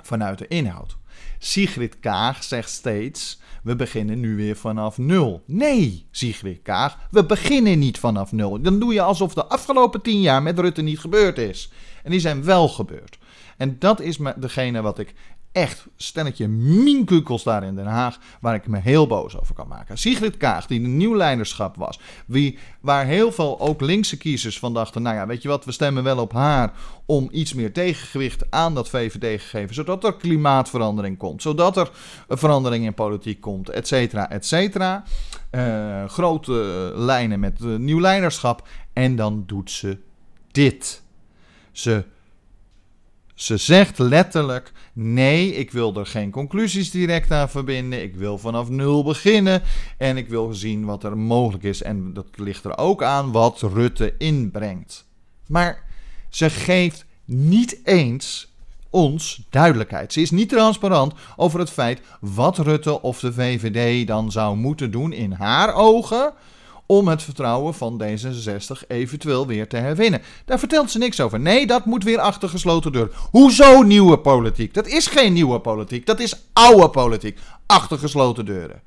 Vanuit 0.03 0.37
de 0.37 0.47
inhoud. 0.47 0.97
Sigrid 1.39 1.99
Kaag 1.99 2.43
zegt 2.43 2.69
steeds: 2.69 3.39
we 3.63 3.75
beginnen 3.75 4.19
nu 4.19 4.35
weer 4.35 4.55
vanaf 4.55 4.97
nul. 4.97 5.43
Nee, 5.45 6.07
Sigrid 6.11 6.61
Kaag, 6.61 6.97
we 7.11 7.25
beginnen 7.25 7.79
niet 7.79 7.99
vanaf 7.99 8.31
nul. 8.31 8.61
Dan 8.61 8.79
doe 8.79 8.93
je 8.93 9.01
alsof 9.01 9.33
de 9.33 9.45
afgelopen 9.45 10.01
tien 10.01 10.21
jaar 10.21 10.43
met 10.43 10.59
Rutte 10.59 10.81
niet 10.81 10.99
gebeurd 10.99 11.37
is. 11.37 11.71
En 12.03 12.11
die 12.11 12.19
zijn 12.19 12.43
wel 12.43 12.67
gebeurd. 12.67 13.17
En 13.57 13.75
dat 13.79 13.99
is 13.99 14.17
degene 14.35 14.81
wat 14.81 14.99
ik 14.99 15.13
echt 15.55 15.85
stelletje 15.95 16.47
minkukels 16.47 17.43
daar 17.43 17.63
in 17.63 17.75
Den 17.75 17.85
Haag, 17.85 18.19
waar 18.41 18.55
ik 18.55 18.67
me 18.67 18.79
heel 18.79 19.07
boos 19.07 19.39
over 19.39 19.55
kan 19.55 19.67
maken. 19.67 19.97
Sigrid 19.97 20.37
Kaag, 20.37 20.67
die 20.67 20.79
een 20.79 20.97
nieuw 20.97 21.15
leiderschap 21.15 21.75
was, 21.75 21.99
wie, 22.25 22.57
waar 22.79 23.05
heel 23.05 23.31
veel 23.31 23.59
ook 23.59 23.81
linkse 23.81 24.17
kiezers 24.17 24.59
van 24.59 24.73
dachten, 24.73 25.01
nou 25.01 25.15
ja, 25.15 25.27
weet 25.27 25.41
je 25.41 25.47
wat, 25.47 25.65
we 25.65 25.71
stemmen 25.71 26.03
wel 26.03 26.17
op 26.17 26.33
haar 26.33 26.73
om 27.05 27.27
iets 27.31 27.53
meer 27.53 27.73
tegengewicht 27.73 28.51
aan 28.51 28.73
dat 28.73 28.89
VVD 28.89 29.41
gegeven, 29.41 29.75
zodat 29.75 30.03
er 30.03 30.15
klimaatverandering 30.15 31.17
komt, 31.17 31.41
zodat 31.41 31.77
er 31.77 31.89
verandering 32.27 32.85
in 32.85 32.93
politiek 32.93 33.41
komt, 33.41 33.69
et 33.69 33.87
cetera, 33.87 34.29
et 34.29 34.45
cetera. 34.45 35.03
Uh, 35.51 36.05
grote 36.05 36.91
lijnen 36.95 37.39
met 37.39 37.59
nieuw 37.59 37.99
leiderschap 37.99 38.67
en 38.93 39.15
dan 39.15 39.43
doet 39.45 39.71
ze 39.71 39.97
dit. 40.51 41.03
Ze 41.71 42.05
ze 43.35 43.57
zegt 43.57 43.99
letterlijk: 43.99 44.71
nee, 44.93 45.55
ik 45.55 45.71
wil 45.71 45.95
er 45.95 46.05
geen 46.05 46.31
conclusies 46.31 46.91
direct 46.91 47.31
aan 47.31 47.49
verbinden. 47.49 48.01
Ik 48.01 48.15
wil 48.15 48.37
vanaf 48.37 48.69
nul 48.69 49.03
beginnen 49.03 49.61
en 49.97 50.17
ik 50.17 50.29
wil 50.29 50.53
zien 50.53 50.85
wat 50.85 51.03
er 51.03 51.17
mogelijk 51.17 51.63
is. 51.63 51.81
En 51.81 52.13
dat 52.13 52.27
ligt 52.35 52.63
er 52.63 52.77
ook 52.77 53.03
aan 53.03 53.31
wat 53.31 53.61
Rutte 53.61 54.13
inbrengt. 54.17 55.05
Maar 55.47 55.83
ze 56.29 56.49
geeft 56.49 57.05
niet 57.25 57.79
eens 57.83 58.53
ons 58.89 59.41
duidelijkheid. 59.49 60.13
Ze 60.13 60.21
is 60.21 60.31
niet 60.31 60.49
transparant 60.49 61.13
over 61.35 61.59
het 61.59 61.69
feit 61.69 62.01
wat 62.19 62.57
Rutte 62.57 63.01
of 63.01 63.19
de 63.19 63.33
VVD 63.33 64.07
dan 64.07 64.31
zou 64.31 64.57
moeten 64.57 64.91
doen 64.91 65.13
in 65.13 65.31
haar 65.31 65.73
ogen 65.73 66.33
om 66.85 67.07
het 67.07 67.23
vertrouwen 67.23 67.73
van 67.73 68.03
D66 68.03 68.87
eventueel 68.87 69.47
weer 69.47 69.67
te 69.67 69.77
herwinnen. 69.77 70.21
Daar 70.45 70.59
vertelt 70.59 70.91
ze 70.91 70.97
niks 70.97 71.21
over. 71.21 71.39
Nee, 71.39 71.67
dat 71.67 71.85
moet 71.85 72.03
weer 72.03 72.19
achter 72.19 72.49
gesloten 72.49 72.91
deuren. 72.91 73.11
Hoezo 73.31 73.81
nieuwe 73.81 74.19
politiek? 74.19 74.73
Dat 74.73 74.87
is 74.87 75.07
geen 75.07 75.33
nieuwe 75.33 75.59
politiek, 75.59 76.05
dat 76.05 76.19
is 76.19 76.35
oude 76.53 76.89
politiek. 76.89 77.39
Achter 77.65 77.99
gesloten 77.99 78.45
deuren. 78.45 78.81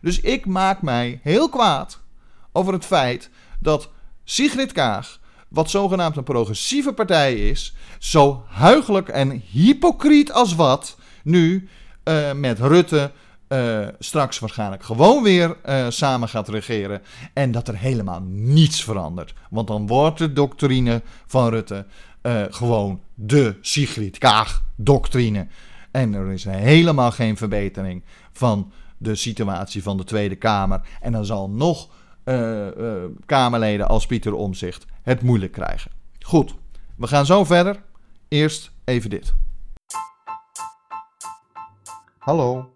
Dus 0.00 0.20
ik 0.20 0.46
maak 0.46 0.82
mij 0.82 1.20
heel 1.22 1.48
kwaad 1.48 2.00
over 2.52 2.72
het 2.72 2.84
feit 2.84 3.30
dat 3.60 3.88
Sigrid 4.24 4.72
Kaag, 4.72 5.20
wat 5.48 5.70
zogenaamd 5.70 6.16
een 6.16 6.24
progressieve 6.24 6.92
partij 6.92 7.34
is, 7.34 7.74
zo 7.98 8.44
huigelijk 8.48 9.08
en 9.08 9.42
hypocriet 9.50 10.32
als 10.32 10.54
wat, 10.54 10.96
nu 11.24 11.68
uh, 12.04 12.32
met 12.32 12.58
Rutte 12.58 13.10
uh, 13.52 13.88
straks 13.98 14.38
waarschijnlijk 14.38 14.82
gewoon 14.82 15.22
weer 15.22 15.56
uh, 15.66 15.86
samen 15.88 16.28
gaat 16.28 16.48
regeren. 16.48 17.02
En 17.32 17.50
dat 17.50 17.68
er 17.68 17.76
helemaal 17.76 18.20
niets 18.26 18.84
verandert. 18.84 19.34
Want 19.50 19.66
dan 19.66 19.86
wordt 19.86 20.18
de 20.18 20.32
doctrine 20.32 21.02
van 21.26 21.48
Rutte 21.48 21.86
eh, 22.22 22.42
gewoon 22.50 23.00
de 23.14 23.56
Sigrid 23.60 24.18
Kaag-doctrine. 24.18 25.46
En 25.90 26.14
er 26.14 26.32
is 26.32 26.44
helemaal 26.44 27.10
geen 27.10 27.36
verbetering 27.36 28.02
van 28.32 28.72
de 28.98 29.14
situatie 29.14 29.82
van 29.82 29.96
de 29.96 30.04
Tweede 30.04 30.36
Kamer. 30.36 30.80
En 31.00 31.12
dan 31.12 31.24
zal 31.24 31.50
nog 31.50 31.88
Kamerleden 33.26 33.88
als 33.88 34.06
Pieter 34.06 34.34
Omzicht 34.34 34.84
het 35.02 35.22
moeilijk 35.22 35.52
krijgen. 35.52 35.90
Goed, 36.20 36.54
we 36.96 37.06
gaan 37.06 37.26
zo 37.26 37.44
verder. 37.44 37.82
Eerst 38.28 38.70
even 38.84 39.10
dit. 39.10 39.34
Hallo, 42.18 42.72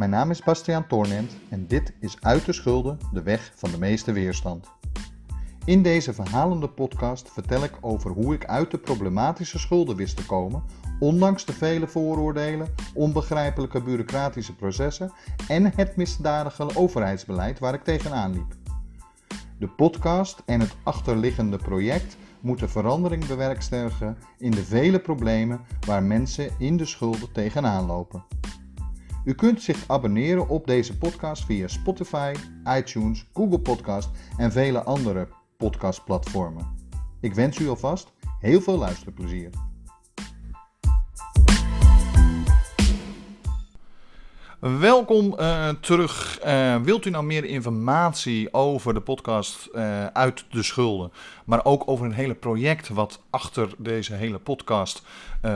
mijn 0.00 0.12
naam 0.12 0.30
is 0.30 0.42
Bastiaan 0.42 0.86
Toornent 0.86 1.36
en 1.48 1.66
dit 1.66 1.92
is 1.98 2.16
Uit 2.20 2.44
de 2.44 2.52
Schulden, 2.52 2.98
de 3.12 3.22
weg 3.22 3.52
van 3.54 3.70
de 3.70 3.78
meeste 3.78 4.12
weerstand. 4.12 4.66
In 5.64 5.82
deze 5.82 6.12
verhalende 6.12 6.68
podcast 6.68 7.30
vertel 7.32 7.64
ik 7.64 7.72
over 7.80 8.10
hoe 8.10 8.34
ik 8.34 8.44
uit 8.44 8.70
de 8.70 8.78
problematische 8.78 9.58
schulden 9.58 9.96
wist 9.96 10.16
te 10.16 10.26
komen, 10.26 10.62
ondanks 10.98 11.44
de 11.44 11.52
vele 11.52 11.86
vooroordelen, 11.88 12.68
onbegrijpelijke 12.94 13.82
bureaucratische 13.82 14.56
processen 14.56 15.12
en 15.48 15.72
het 15.74 15.96
misdadige 15.96 16.76
overheidsbeleid 16.76 17.58
waar 17.58 17.74
ik 17.74 17.84
tegenaan 17.84 18.32
liep. 18.32 18.54
De 19.58 19.68
podcast 19.68 20.42
en 20.46 20.60
het 20.60 20.76
achterliggende 20.82 21.56
project 21.56 22.16
moeten 22.40 22.70
verandering 22.70 23.26
bewerkstelligen 23.26 24.16
in 24.38 24.50
de 24.50 24.64
vele 24.64 25.00
problemen 25.00 25.60
waar 25.86 26.02
mensen 26.02 26.50
in 26.58 26.76
de 26.76 26.86
schulden 26.86 27.32
tegenaan 27.32 27.86
lopen. 27.86 28.24
U 29.24 29.34
kunt 29.34 29.62
zich 29.62 29.84
abonneren 29.88 30.48
op 30.48 30.66
deze 30.66 30.98
podcast 30.98 31.44
via 31.44 31.68
Spotify, 31.68 32.34
iTunes, 32.78 33.30
Google 33.32 33.60
Podcast 33.60 34.10
en 34.36 34.52
vele 34.52 34.82
andere 34.82 35.28
podcastplatformen. 35.56 36.66
Ik 37.20 37.34
wens 37.34 37.58
u 37.58 37.68
alvast 37.68 38.12
heel 38.38 38.60
veel 38.60 38.78
luisterplezier. 38.78 39.69
Welkom 44.60 45.34
uh, 45.38 45.68
terug. 45.68 46.40
Uh, 46.46 46.76
wilt 46.76 47.04
u 47.04 47.10
nou 47.10 47.24
meer 47.24 47.44
informatie 47.44 48.54
over 48.54 48.94
de 48.94 49.00
podcast 49.00 49.68
uh, 49.74 50.06
uit 50.06 50.44
de 50.50 50.62
schulden, 50.62 51.12
maar 51.44 51.64
ook 51.64 51.82
over 51.86 52.06
een 52.06 52.12
hele 52.12 52.34
project 52.34 52.88
wat 52.88 53.20
achter 53.30 53.68
deze 53.78 54.14
hele 54.14 54.38
podcast 54.38 55.02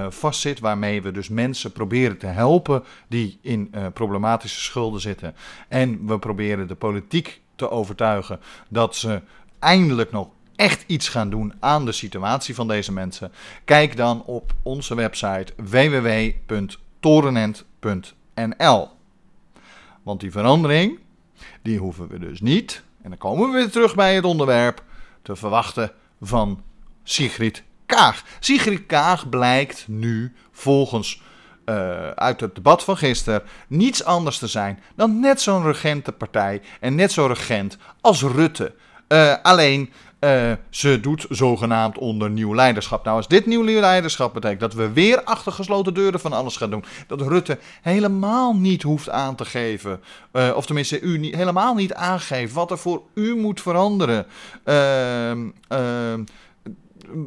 vastzit, 0.08 0.61
waarmee 0.61 1.02
we 1.02 1.11
dus 1.11 1.28
mensen 1.28 1.73
proberen 1.73 2.18
te 2.18 2.26
helpen 2.26 2.84
die 3.08 3.38
in 3.42 3.75
problematische 3.92 4.61
schulden 4.61 5.00
zitten. 5.00 5.34
En 5.68 6.06
we 6.06 6.18
proberen 6.18 6.68
de 6.68 6.75
politiek 6.75 7.40
te 7.54 7.70
overtuigen 7.70 8.40
dat 8.68 8.96
ze 8.96 9.20
eindelijk 9.58 10.12
nog 10.12 10.28
echt 10.56 10.84
iets 10.87 11.08
gaan 11.08 11.30
doen 11.30 11.52
aan 11.61 11.84
de 11.84 11.92
situatie 11.92 12.54
van 12.54 12.68
deze 12.68 12.92
mensen. 12.92 13.32
Kijk 13.64 13.96
dan 13.96 14.25
op 14.25 14.54
onze 14.62 14.94
website 14.94 15.52
www.torenent.nl. 15.56 18.23
Want 20.02 20.20
die 20.20 20.30
verandering, 20.30 20.98
die 21.62 21.78
hoeven 21.78 22.08
we 22.08 22.18
dus 22.18 22.40
niet, 22.40 22.82
en 23.02 23.08
dan 23.08 23.18
komen 23.18 23.50
we 23.50 23.58
weer 23.58 23.70
terug 23.70 23.94
bij 23.94 24.14
het 24.14 24.24
onderwerp, 24.24 24.82
te 25.22 25.36
verwachten 25.36 25.92
van 26.20 26.62
Sigrid 27.02 27.62
Kaag. 27.86 28.24
Sigrid 28.40 28.86
Kaag 28.86 29.28
blijkt 29.28 29.84
nu 29.88 30.34
volgens 30.50 31.22
uh, 31.66 32.08
uit 32.08 32.40
het 32.40 32.54
debat 32.54 32.84
van 32.84 32.96
gisteren 32.96 33.42
niets 33.68 34.04
anders 34.04 34.38
te 34.38 34.46
zijn 34.46 34.80
dan 34.96 35.20
net 35.20 35.40
zo'n 35.40 35.62
regentenpartij 35.62 36.62
en 36.80 36.94
net 36.94 37.12
zo 37.12 37.26
regent 37.26 37.76
als 38.00 38.22
Rutte. 38.22 38.74
Uh, 39.08 39.34
alleen 39.42 39.92
uh, 40.24 40.52
ze 40.70 41.00
doet 41.00 41.26
zogenaamd 41.28 41.98
onder 41.98 42.30
nieuw 42.30 42.54
leiderschap. 42.54 43.04
Nou, 43.04 43.16
als 43.16 43.28
dit 43.28 43.46
nieuw 43.46 43.64
leiderschap 43.64 44.34
betekent 44.34 44.60
dat 44.60 44.74
we 44.74 44.92
weer 44.92 45.22
achter 45.24 45.52
gesloten 45.52 45.94
deuren 45.94 46.20
van 46.20 46.32
alles 46.32 46.56
gaan 46.56 46.70
doen. 46.70 46.84
Dat 47.06 47.20
Rutte 47.20 47.58
helemaal 47.82 48.56
niet 48.56 48.82
hoeft 48.82 49.10
aan 49.10 49.34
te 49.34 49.44
geven. 49.44 50.00
Uh, 50.32 50.52
of 50.56 50.66
tenminste, 50.66 51.00
u 51.00 51.18
niet, 51.18 51.34
helemaal 51.34 51.74
niet 51.74 51.94
aangeeft 51.94 52.52
wat 52.52 52.70
er 52.70 52.78
voor 52.78 53.02
u 53.14 53.36
moet 53.36 53.60
veranderen. 53.60 54.26
Uh, 54.64 55.32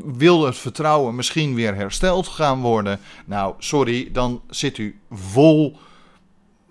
wil 0.06 0.46
het 0.46 0.58
vertrouwen 0.58 1.16
misschien 1.16 1.56
weer 1.56 1.76
hersteld 1.76 2.28
gaan 2.28 2.62
worden? 2.62 3.00
Nou, 3.26 3.54
sorry, 3.58 4.10
dan 4.12 4.42
zit 4.50 4.78
u 4.78 5.00
vol. 5.12 5.78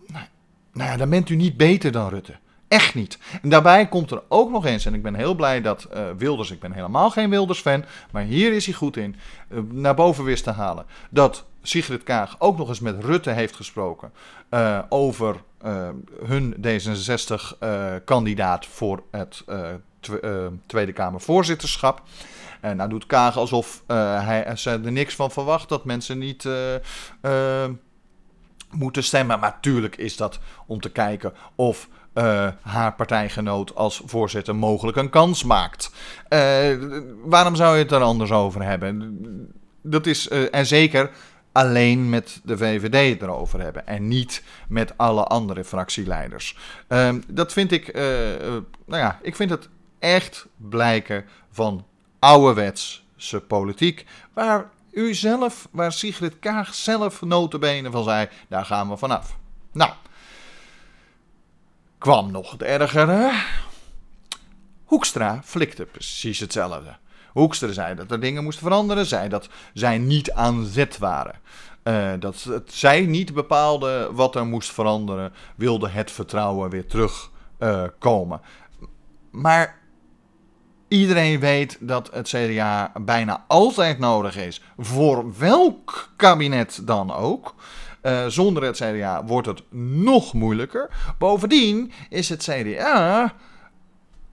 Nou, 0.07 0.25
nou 0.73 0.91
ja, 0.91 0.97
dan 0.97 1.11
bent 1.11 1.29
u 1.29 1.37
niet 1.37 1.57
beter 1.57 1.93
dan 1.93 2.09
Rutte. 2.09 2.35
Echt 2.69 2.95
niet. 2.95 3.19
En 3.43 3.49
daarbij 3.49 3.89
komt 3.89 4.11
er 4.11 4.23
ook 4.29 4.51
nog 4.51 4.67
eens, 4.67 4.87
en 4.87 4.95
ik 4.95 5.03
ben 5.03 5.15
heel 5.15 5.35
blij 5.35 5.61
dat 5.61 5.89
uh, 5.95 6.11
Wilders, 6.17 6.51
ik 6.51 6.61
ben 6.61 6.73
helemaal 6.73 7.11
geen 7.11 7.31
Wilders-fan, 7.31 7.85
maar 8.11 8.23
hier 8.23 8.53
is 8.53 8.67
hij 8.67 8.75
goed 8.75 8.97
in, 8.97 9.17
uh, 9.49 9.61
naar 9.71 9.95
boven 9.95 10.25
wist 10.25 10.45
te 10.45 10.51
halen. 10.51 10.87
Dat 11.11 11.45
Sigrid 11.63 12.03
Kaag 12.03 12.37
ook 12.39 12.59
nog 12.59 12.69
eens 12.69 12.81
met 12.81 13.05
Rutte 13.05 13.31
heeft 13.31 13.57
gesproken 13.57 14.13
uh, 14.51 14.79
over 14.89 15.37
hun 16.25 16.57
D66-kandidaat 16.67 18.67
voor 18.67 19.03
het 19.11 19.45
Tweede 20.67 20.93
Kamervoorzitterschap. 20.93 22.03
En 22.61 22.77
nou 22.77 22.89
doet 22.89 23.07
Kaag 23.07 23.37
alsof 23.37 23.83
hij, 23.87 24.57
er 24.65 24.93
niks 24.93 25.15
van 25.15 25.31
verwacht 25.31 25.69
dat 25.69 25.85
mensen 25.85 26.19
niet 26.19 26.49
moeten 28.71 29.05
stemmen. 29.05 29.41
Maar 29.41 29.51
natuurlijk 29.51 29.97
is 29.97 30.17
dat 30.17 30.39
om 30.67 30.81
te 30.81 30.91
kijken 30.91 31.33
of 31.55 31.89
uh, 32.19 32.49
haar 32.63 32.95
partijgenoot 32.95 33.75
als 33.75 34.03
voorzitter 34.05 34.57
mogelijk 34.57 34.97
een 34.97 35.11
kans 35.11 35.45
maakt. 35.45 35.91
Uh, 36.29 36.41
waarom 37.25 37.57
zou 37.57 37.77
je 37.77 37.83
het 37.83 37.93
er 37.93 38.01
anders 38.01 38.31
over 38.31 38.63
hebben? 38.63 39.19
Dat 39.83 40.07
is, 40.07 40.29
uh, 40.29 40.55
en 40.55 40.67
zeker 40.67 41.11
alleen 41.53 42.09
met 42.09 42.41
de 42.45 42.57
VVD 42.57 43.23
erover 43.23 43.61
hebben 43.61 43.87
en 43.87 44.09
niet 44.09 44.43
met 44.69 44.93
alle 44.97 45.25
andere 45.25 45.65
fractieleiders. 45.65 46.57
Ehm, 46.89 47.21
dat 47.29 47.53
vind 47.53 47.73
ik, 47.73 47.95
nou 48.87 49.03
ja, 49.03 49.19
ik 49.23 49.37
vind 49.37 49.51
het 49.51 49.69
echt 49.99 50.47
blijken 50.57 51.25
van 51.51 51.85
ouderwetse 52.19 53.41
politiek, 53.49 54.07
waar 54.33 54.71
u 54.91 55.15
zelf, 55.15 55.69
waar 55.71 55.93
Sigrid 55.93 56.39
Kaag 56.39 56.75
zelf 56.75 57.23
notenbenen 57.23 57.93
van 57.93 58.05
zei, 58.05 58.29
daar 58.49 58.65
gaan 58.65 58.89
we 58.89 58.97
vanaf. 58.97 59.37
Nou, 59.73 59.93
kwam 61.99 62.31
nog 62.31 62.51
het 62.51 62.63
ergere. 62.63 63.43
Hoekstra 64.85 65.41
flikte 65.45 65.85
precies 65.85 66.39
hetzelfde. 66.39 66.97
Hoekstra 67.33 67.73
zei 67.73 67.95
dat 67.95 68.11
er 68.11 68.21
dingen 68.21 68.45
moesten 68.45 68.65
veranderen, 68.65 69.07
zei 69.07 69.29
dat 69.29 69.49
zij 69.75 69.99
niet 69.99 70.33
aan 70.33 70.65
zet 70.65 70.99
waren. 70.99 71.35
Uh, 71.85 72.13
dat 72.19 72.49
zij 72.67 73.01
niet 73.01 73.35
bepaalde 73.35 74.09
wat 74.13 74.35
er 74.35 74.47
moest 74.47 74.73
veranderen, 74.73 75.33
wilde 75.57 75.89
het 75.89 76.11
vertrouwen 76.11 76.71
weer 76.71 76.87
terugkomen. 76.87 78.41
Uh, 78.81 78.89
maar 79.31 79.79
iedereen 80.89 81.41
weet 81.41 81.79
dat 81.81 82.11
het 82.13 82.29
CDA 82.29 82.93
bijna 83.01 83.45
altijd 83.49 83.99
nodig 83.99 84.37
is, 84.37 84.63
voor 84.79 85.39
welk 85.39 86.13
kabinet 86.17 86.81
dan 86.85 87.13
ook. 87.13 87.55
Uh, 88.07 88.27
zonder 88.27 88.63
het 88.63 88.77
CDA 88.77 89.25
wordt 89.25 89.47
het 89.47 89.63
nog 89.71 90.33
moeilijker. 90.33 90.89
Bovendien 91.19 91.93
is 92.09 92.29
het 92.29 92.43
CDA 92.43 93.35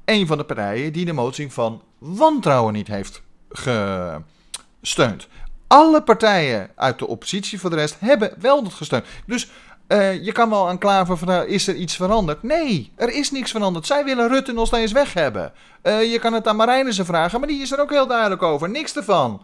een 0.05 0.27
van 0.27 0.37
de 0.37 0.43
partijen 0.43 0.93
die 0.93 1.05
de 1.05 1.13
motie 1.13 1.51
van 1.51 1.81
wantrouwen 1.97 2.73
niet 2.73 2.87
heeft 2.87 3.21
gesteund. 3.49 5.27
Alle 5.67 6.01
partijen 6.01 6.69
uit 6.75 6.99
de 6.99 7.07
oppositie 7.07 7.59
voor 7.59 7.69
de 7.69 7.75
rest 7.75 7.95
hebben 7.99 8.33
wel 8.39 8.63
dat 8.63 8.73
gesteund. 8.73 9.05
Dus 9.25 9.49
uh, 9.87 10.23
je 10.23 10.31
kan 10.31 10.49
wel 10.49 10.67
aan 10.67 10.77
klaver 10.77 11.17
van, 11.17 11.45
is 11.45 11.67
er 11.67 11.75
iets 11.75 11.95
veranderd? 11.95 12.43
Nee, 12.43 12.91
er 12.95 13.09
is 13.09 13.31
niks 13.31 13.51
veranderd. 13.51 13.87
Zij 13.87 14.03
willen 14.03 14.27
Rutte 14.27 14.51
nog 14.53 14.67
steeds 14.67 14.91
weg 14.91 15.13
hebben. 15.13 15.51
Uh, 15.83 16.11
je 16.11 16.19
kan 16.19 16.33
het 16.33 16.47
aan 16.47 16.55
Marijnissen 16.55 17.05
vragen, 17.05 17.39
maar 17.39 17.49
die 17.49 17.61
is 17.61 17.71
er 17.71 17.81
ook 17.81 17.89
heel 17.89 18.07
duidelijk 18.07 18.41
over. 18.43 18.69
Niks 18.69 18.95
ervan. 18.95 19.41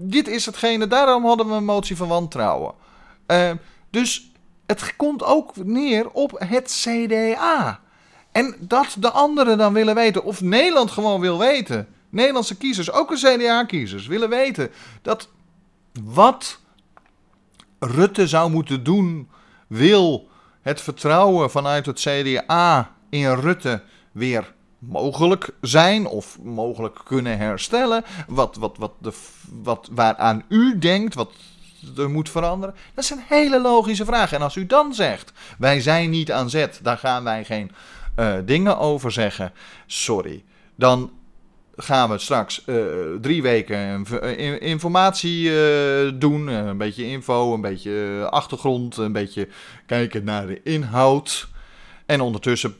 Dit 0.00 0.28
is 0.28 0.46
hetgene, 0.46 0.86
daarom 0.86 1.24
hadden 1.24 1.48
we 1.48 1.54
een 1.54 1.64
motie 1.64 1.96
van 1.96 2.08
wantrouwen. 2.08 2.74
Uh, 3.30 3.50
dus 3.90 4.32
het 4.66 4.96
komt 4.96 5.24
ook 5.24 5.56
neer 5.56 6.10
op 6.10 6.44
het 6.44 6.80
CDA. 6.82 7.80
En 8.32 8.56
dat 8.58 8.96
de 8.98 9.10
anderen 9.10 9.58
dan 9.58 9.72
willen 9.72 9.94
weten, 9.94 10.24
of 10.24 10.40
Nederland 10.40 10.90
gewoon 10.90 11.20
wil 11.20 11.38
weten. 11.38 11.88
Nederlandse 12.10 12.56
kiezers, 12.56 12.92
ook 12.92 13.08
de 13.08 13.36
CDA-kiezers, 13.36 14.06
willen 14.06 14.28
weten 14.28 14.70
dat 15.02 15.28
wat 16.04 16.60
Rutte 17.78 18.26
zou 18.26 18.50
moeten 18.50 18.84
doen, 18.84 19.28
wil 19.66 20.28
het 20.60 20.80
vertrouwen 20.80 21.50
vanuit 21.50 21.86
het 21.86 22.00
CDA 22.00 22.94
in 23.10 23.34
Rutte 23.34 23.82
weer 24.12 24.54
mogelijk 24.78 25.50
zijn 25.60 26.06
of 26.06 26.38
mogelijk 26.42 27.00
kunnen 27.04 27.38
herstellen. 27.38 28.04
Wat, 28.26 28.56
wat, 28.56 28.76
wat, 28.76 28.92
de, 28.98 29.12
wat 29.62 29.88
waaraan 29.92 30.44
u 30.48 30.78
denkt, 30.78 31.14
wat 31.14 31.32
er 31.96 32.10
moet 32.10 32.30
veranderen? 32.30 32.74
Dat 32.94 33.10
een 33.10 33.24
hele 33.28 33.60
logische 33.60 34.04
vraag. 34.04 34.32
En 34.32 34.42
als 34.42 34.56
u 34.56 34.66
dan 34.66 34.94
zegt, 34.94 35.32
wij 35.58 35.80
zijn 35.80 36.10
niet 36.10 36.32
aan 36.32 36.50
zet, 36.50 36.80
daar 36.82 36.98
gaan 36.98 37.24
wij 37.24 37.44
geen 37.44 37.70
uh, 38.16 38.34
dingen 38.44 38.78
over 38.78 39.12
zeggen. 39.12 39.52
Sorry. 39.86 40.44
Dan 40.74 41.10
gaan 41.80 42.10
we 42.10 42.18
straks 42.18 42.64
eh, 42.64 42.76
drie 43.20 43.42
weken 43.42 44.04
eh, 44.20 44.62
informatie 44.62 45.48
eh, 45.48 46.12
doen. 46.14 46.46
een 46.46 46.78
beetje 46.78 47.04
info, 47.04 47.54
een 47.54 47.60
beetje 47.60 48.26
achtergrond, 48.30 48.96
een 48.96 49.12
beetje 49.12 49.48
kijken 49.86 50.24
naar 50.24 50.46
de 50.46 50.60
inhoud. 50.62 51.48
En 52.08 52.20
ondertussen, 52.20 52.76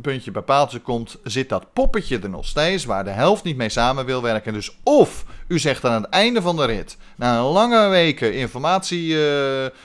puntje 0.00 0.30
bij 0.30 0.42
paaltje 0.42 0.78
komt, 0.78 1.18
zit 1.24 1.48
dat 1.48 1.72
poppetje 1.72 2.18
er 2.18 2.28
nog 2.28 2.46
steeds, 2.46 2.84
waar 2.84 3.04
de 3.04 3.10
helft 3.10 3.44
niet 3.44 3.56
mee 3.56 3.68
samen 3.68 4.04
wil 4.04 4.22
werken. 4.22 4.52
Dus 4.52 4.76
of 4.82 5.24
u 5.46 5.58
zegt 5.58 5.84
aan 5.84 6.02
het 6.02 6.10
einde 6.10 6.42
van 6.42 6.56
de 6.56 6.64
rit, 6.64 6.96
na 7.16 7.38
een 7.38 7.44
lange 7.44 7.88
weken 7.88 8.34
informatie, 8.34 9.16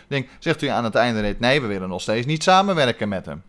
ding, 0.08 0.28
zegt 0.40 0.62
u 0.62 0.68
aan 0.68 0.84
het 0.84 0.96
einde 0.96 1.22
rit, 1.22 1.40
nee, 1.40 1.62
we 1.62 1.68
willen 1.68 1.90
nog 1.90 2.02
steeds 2.02 2.26
niet 2.26 2.44
samenwerken 2.44 3.10
met 3.10 3.26
hem. 3.26 3.44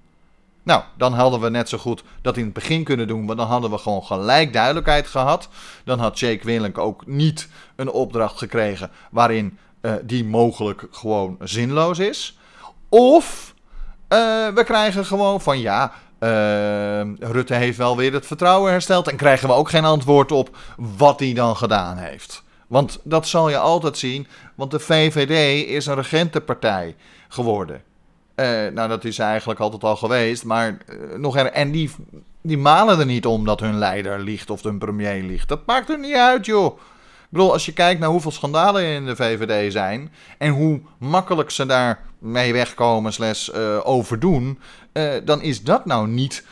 Nou, 0.62 0.82
dan 0.96 1.12
hadden 1.12 1.40
we 1.40 1.50
net 1.50 1.68
zo 1.68 1.78
goed 1.78 2.02
dat 2.22 2.36
in 2.36 2.44
het 2.44 2.52
begin 2.52 2.84
kunnen 2.84 3.08
doen, 3.08 3.26
want 3.26 3.38
dan 3.38 3.48
hadden 3.48 3.70
we 3.70 3.78
gewoon 3.78 4.04
gelijk 4.04 4.52
duidelijkheid 4.52 5.06
gehad. 5.06 5.48
Dan 5.84 5.98
had 5.98 6.18
Jake 6.18 6.44
Willink 6.44 6.78
ook 6.78 7.06
niet 7.06 7.48
een 7.76 7.90
opdracht 7.90 8.38
gekregen 8.38 8.90
waarin 9.10 9.58
uh, 9.82 9.92
die 10.02 10.24
mogelijk 10.24 10.86
gewoon 10.90 11.36
zinloos 11.40 11.98
is. 11.98 12.38
Of 12.88 13.54
uh, 14.09 14.49
we 14.55 14.62
krijgen 14.64 15.05
gewoon 15.05 15.40
van 15.40 15.61
ja, 15.61 15.92
uh, 16.21 17.01
Rutte 17.18 17.55
heeft 17.55 17.79
wel 17.79 17.97
weer 17.97 18.12
het 18.12 18.27
vertrouwen 18.27 18.71
hersteld 18.71 19.09
en 19.09 19.16
krijgen 19.16 19.49
we 19.49 19.55
ook 19.55 19.71
geen 19.71 19.85
antwoord 19.85 20.33
op 20.33 20.57
wat 20.77 21.21
hij 21.21 21.33
dan 21.33 21.57
gedaan 21.57 21.97
heeft. 21.97 22.42
Want 22.66 23.01
dat 23.03 23.27
zal 23.27 23.49
je 23.49 23.59
altijd 23.59 23.99
zien, 23.99 24.27
want 24.55 24.71
de 24.71 24.79
VVD 24.79 25.66
is 25.68 25.87
een 25.87 25.94
regentenpartij 25.94 26.97
geworden. 27.29 27.83
Uh, 28.37 28.47
nou, 28.73 28.88
dat 28.88 29.05
is 29.05 29.18
eigenlijk 29.18 29.61
altijd 29.61 29.85
al 29.85 29.97
geweest. 29.97 30.44
Maar 30.44 30.79
nog 31.16 31.37
er, 31.37 31.47
en 31.47 31.71
die, 31.71 31.90
die 32.40 32.59
malen 32.59 32.99
er 32.99 33.07
niet 33.07 33.27
om 33.27 33.44
dat 33.44 33.61
hun 33.61 33.79
leider 33.79 34.21
ligt 34.21 34.51
of 34.51 34.62
hun 34.62 34.79
premier 34.79 35.23
ligt. 35.23 35.49
Dat 35.49 35.66
maakt 35.66 35.88
er 35.88 35.99
niet 35.99 36.14
uit, 36.14 36.47
joh. 36.47 36.79
Ik 37.32 37.38
als 37.38 37.66
je 37.66 37.72
kijkt 37.72 38.00
naar 38.00 38.08
hoeveel 38.08 38.30
schandalen 38.30 38.84
in 38.84 39.06
de 39.06 39.16
VVD 39.16 39.72
zijn. 39.72 40.12
en 40.38 40.50
hoe 40.50 40.80
makkelijk 40.98 41.50
ze 41.50 41.66
daar 41.66 42.00
mee 42.18 42.52
wegkomen, 42.52 43.12
slash 43.12 43.48
uh, 43.48 43.80
overdoen. 43.82 44.58
dan 45.24 45.42
is 45.42 45.62
dat 45.62 45.84
nou 45.84 46.08
niet 46.08 46.44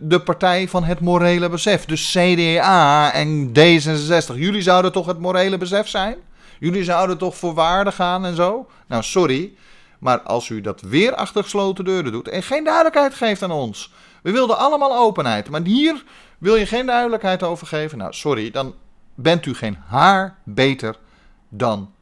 de 0.00 0.20
partij 0.20 0.68
van 0.68 0.84
het 0.84 1.00
morele 1.00 1.48
besef. 1.48 1.84
Dus 1.84 2.10
CDA 2.10 3.12
en 3.12 3.48
D66. 3.48 4.34
Jullie 4.34 4.62
zouden 4.62 4.92
toch 4.92 5.06
het 5.06 5.18
morele 5.18 5.58
besef 5.58 5.88
zijn? 5.88 6.16
Jullie 6.58 6.84
zouden 6.84 7.18
toch 7.18 7.36
voor 7.36 7.54
waarde 7.54 7.92
gaan 7.92 8.24
en 8.24 8.34
zo? 8.34 8.66
Nou, 8.86 9.02
sorry. 9.02 9.52
Maar 9.98 10.20
als 10.20 10.48
u 10.48 10.60
dat 10.60 10.80
weer 10.80 11.14
achter 11.14 11.42
gesloten 11.42 11.84
deuren 11.84 12.12
doet 12.12 12.28
en 12.28 12.42
geen 12.42 12.64
duidelijkheid 12.64 13.14
geeft 13.14 13.42
aan 13.42 13.50
ons. 13.50 13.92
We 14.22 14.30
wilden 14.30 14.58
allemaal 14.58 14.96
openheid, 14.96 15.50
maar 15.50 15.62
hier 15.62 16.04
wil 16.38 16.56
je 16.56 16.66
geen 16.66 16.86
duidelijkheid 16.86 17.42
over 17.42 17.66
geven. 17.66 17.98
Nou, 17.98 18.12
sorry, 18.12 18.50
dan 18.50 18.74
bent 19.14 19.46
u 19.46 19.54
geen 19.54 19.76
haar 19.86 20.38
beter 20.44 20.98
dan 21.48 21.92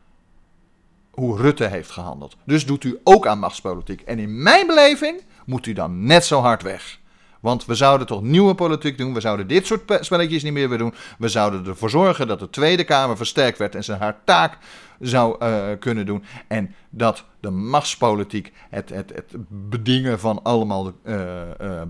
hoe 1.10 1.36
Rutte 1.36 1.66
heeft 1.66 1.90
gehandeld. 1.90 2.36
Dus 2.44 2.66
doet 2.66 2.84
u 2.84 3.00
ook 3.04 3.26
aan 3.26 3.38
machtspolitiek. 3.38 4.00
En 4.00 4.18
in 4.18 4.42
mijn 4.42 4.66
beleving 4.66 5.22
moet 5.46 5.66
u 5.66 5.72
dan 5.72 6.04
net 6.04 6.24
zo 6.24 6.40
hard 6.40 6.62
weg. 6.62 7.00
Want 7.40 7.64
we 7.64 7.74
zouden 7.74 8.06
toch 8.06 8.22
nieuwe 8.22 8.54
politiek 8.54 8.98
doen. 8.98 9.14
We 9.14 9.20
zouden 9.20 9.46
dit 9.46 9.66
soort 9.66 9.98
spelletjes 10.00 10.42
niet 10.42 10.52
meer 10.52 10.68
willen 10.68 10.90
doen. 10.90 10.94
We 11.18 11.28
zouden 11.28 11.66
ervoor 11.66 11.90
zorgen 11.90 12.26
dat 12.26 12.38
de 12.38 12.50
Tweede 12.50 12.84
Kamer 12.84 13.16
versterkt 13.16 13.58
werd 13.58 13.74
en 13.74 13.84
zijn 13.84 14.00
haar 14.00 14.20
taak 14.24 14.58
zou 15.00 15.44
uh, 15.44 15.64
kunnen 15.78 16.06
doen. 16.06 16.24
En 16.46 16.74
dat 16.90 17.24
de 17.40 17.50
machtspolitiek, 17.50 18.52
het, 18.70 18.88
het, 18.88 19.12
het 19.14 19.34
bedingen 19.48 20.20
van 20.20 20.42
allemaal 20.42 20.92
uh, 21.04 21.22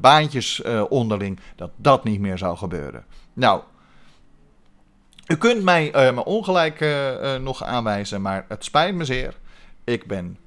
baantjes 0.01 0.63
onderling, 0.89 1.39
dat 1.57 1.71
dat 1.77 2.05
niet 2.05 2.21
meer 2.21 2.39
zou 2.39 2.57
gebeuren. 2.57 3.05
Nou, 3.33 3.61
u 5.27 5.37
kunt 5.37 5.63
mij 5.63 5.91
mijn 5.93 6.19
ongelijk 6.19 6.85
nog 7.41 7.65
aanwijzen, 7.65 8.23
maar 8.23 8.45
het 8.49 8.65
spijt 8.65 8.95
me 8.95 9.05
zeer. 9.05 9.35
Ik 9.85 10.07
ben 10.07 10.39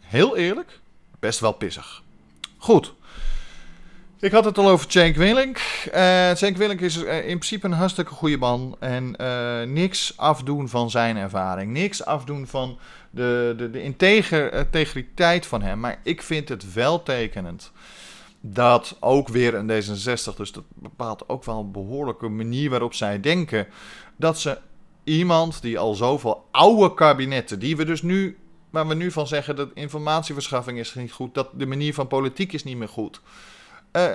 heel 0.00 0.36
eerlijk 0.36 0.80
best 1.18 1.40
wel 1.40 1.52
pissig. 1.52 2.02
Goed. 2.58 2.94
Ik 4.20 4.32
had 4.32 4.44
het 4.44 4.58
al 4.58 4.68
over 4.68 4.90
Cenk 4.90 5.16
Willink. 5.16 5.60
Uh, 5.94 6.32
Willink 6.32 6.80
is 6.80 6.96
in 6.96 7.38
principe 7.38 7.66
een 7.66 7.72
hartstikke 7.72 8.12
goede 8.12 8.36
man. 8.36 8.76
En 8.80 9.16
niks 9.72 10.12
afdoen 10.16 10.68
van 10.68 10.90
zijn 10.90 11.16
ervaring. 11.16 11.72
Niks 11.72 12.04
afdoen 12.04 12.46
van 12.46 12.78
de, 13.10 13.54
de, 13.56 13.70
de 13.70 13.82
integer, 13.82 14.52
integriteit 14.52 15.46
van 15.46 15.62
hem. 15.62 15.80
Maar 15.80 15.98
ik 16.02 16.22
vind 16.22 16.48
het 16.48 16.72
wel 16.72 17.02
tekenend 17.02 17.72
dat 18.52 18.96
ook 19.00 19.28
weer 19.28 19.54
een 19.54 19.70
D66, 19.70 20.36
dus 20.36 20.52
dat 20.52 20.64
bepaalt 20.74 21.28
ook 21.28 21.44
wel 21.44 21.60
een 21.60 21.72
behoorlijke 21.72 22.28
manier 22.28 22.70
waarop 22.70 22.94
zij 22.94 23.20
denken, 23.20 23.66
dat 24.16 24.38
ze 24.38 24.58
iemand 25.04 25.62
die 25.62 25.78
al 25.78 25.94
zoveel 25.94 26.46
oude 26.50 26.94
kabinetten, 26.94 27.58
die 27.58 27.76
we 27.76 27.84
dus 27.84 28.02
nu, 28.02 28.38
waar 28.70 28.88
we 28.88 28.94
nu 28.94 29.10
van 29.10 29.26
zeggen 29.26 29.56
dat 29.56 29.70
informatieverschaffing 29.74 30.78
is 30.78 30.94
niet 30.94 31.12
goed, 31.12 31.34
dat 31.34 31.48
de 31.52 31.66
manier 31.66 31.94
van 31.94 32.06
politiek 32.06 32.52
is 32.52 32.64
niet 32.64 32.76
meer 32.76 32.88
goed. 32.88 33.20
Uh, 33.92 34.14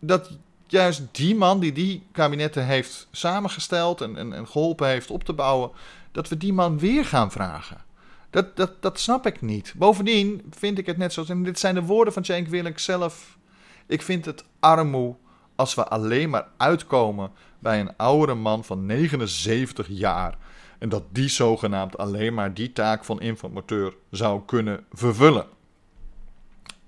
dat 0.00 0.38
juist 0.66 1.02
die 1.10 1.34
man 1.34 1.60
die 1.60 1.72
die 1.72 2.06
kabinetten 2.12 2.66
heeft 2.66 3.08
samengesteld 3.10 4.00
en, 4.00 4.16
en, 4.16 4.32
en, 4.32 4.48
geholpen 4.48 4.88
heeft 4.88 5.10
op 5.10 5.24
te 5.24 5.32
bouwen, 5.32 5.70
dat 6.12 6.28
we 6.28 6.36
die 6.36 6.52
man 6.52 6.78
weer 6.78 7.04
gaan 7.04 7.30
vragen. 7.30 7.84
Dat, 8.30 8.56
dat, 8.56 8.82
dat 8.82 9.00
snap 9.00 9.26
ik 9.26 9.40
niet. 9.40 9.74
Bovendien 9.76 10.42
vind 10.50 10.78
ik 10.78 10.86
het 10.86 10.96
net 10.96 11.12
zoals, 11.12 11.28
en 11.28 11.42
dit 11.42 11.58
zijn 11.58 11.74
de 11.74 11.82
woorden 11.82 12.12
van 12.12 12.24
Cenk 12.24 12.48
Willink 12.48 12.78
zelf, 12.78 13.38
ik 13.86 14.02
vind 14.02 14.24
het 14.24 14.44
armoe 14.60 15.16
als 15.54 15.74
we 15.74 15.88
alleen 15.88 16.30
maar 16.30 16.48
uitkomen 16.56 17.30
bij 17.58 17.80
een 17.80 17.96
oudere 17.96 18.34
man 18.34 18.64
van 18.64 18.86
79 18.86 19.86
jaar. 19.90 20.38
En 20.78 20.88
dat 20.88 21.02
die 21.10 21.28
zogenaamd 21.28 21.98
alleen 21.98 22.34
maar 22.34 22.54
die 22.54 22.72
taak 22.72 23.04
van 23.04 23.20
informateur 23.20 23.94
zou 24.10 24.42
kunnen 24.46 24.84
vervullen. 24.92 25.46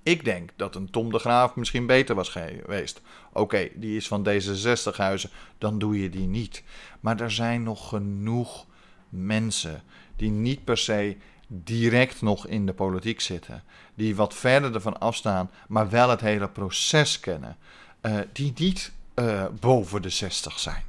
Ik 0.03 0.25
denk 0.25 0.49
dat 0.55 0.75
een 0.75 0.89
Tom 0.89 1.11
de 1.11 1.19
Graaf 1.19 1.55
misschien 1.55 1.85
beter 1.85 2.15
was 2.15 2.29
geweest. 2.29 3.01
Oké, 3.33 3.69
die 3.75 3.95
is 3.95 4.07
van 4.07 4.27
D66 4.29 4.95
huizen, 4.95 5.29
dan 5.57 5.79
doe 5.79 6.01
je 6.01 6.09
die 6.09 6.27
niet. 6.27 6.63
Maar 6.99 7.19
er 7.19 7.31
zijn 7.31 7.63
nog 7.63 7.89
genoeg 7.89 8.65
mensen 9.09 9.83
die 10.15 10.29
niet 10.29 10.63
per 10.63 10.77
se 10.77 11.17
direct 11.47 12.21
nog 12.21 12.47
in 12.47 12.65
de 12.65 12.73
politiek 12.73 13.21
zitten. 13.21 13.63
Die 13.95 14.15
wat 14.15 14.33
verder 14.33 14.73
ervan 14.73 14.99
afstaan, 14.99 15.49
maar 15.67 15.89
wel 15.89 16.09
het 16.09 16.21
hele 16.21 16.47
proces 16.47 17.19
kennen. 17.19 17.57
Uh, 18.01 18.17
die 18.31 18.53
niet 18.55 18.91
uh, 19.15 19.45
boven 19.59 20.01
de 20.01 20.09
60 20.09 20.59
zijn. 20.59 20.83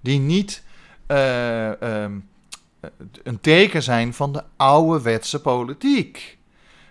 Die 0.00 0.18
niet 0.18 0.62
uh, 1.08 1.70
um, 1.80 2.28
een 3.22 3.40
teken 3.40 3.82
zijn 3.82 4.14
van 4.14 4.32
de 4.32 4.42
ouderwetse 4.56 5.40
politiek. 5.40 6.38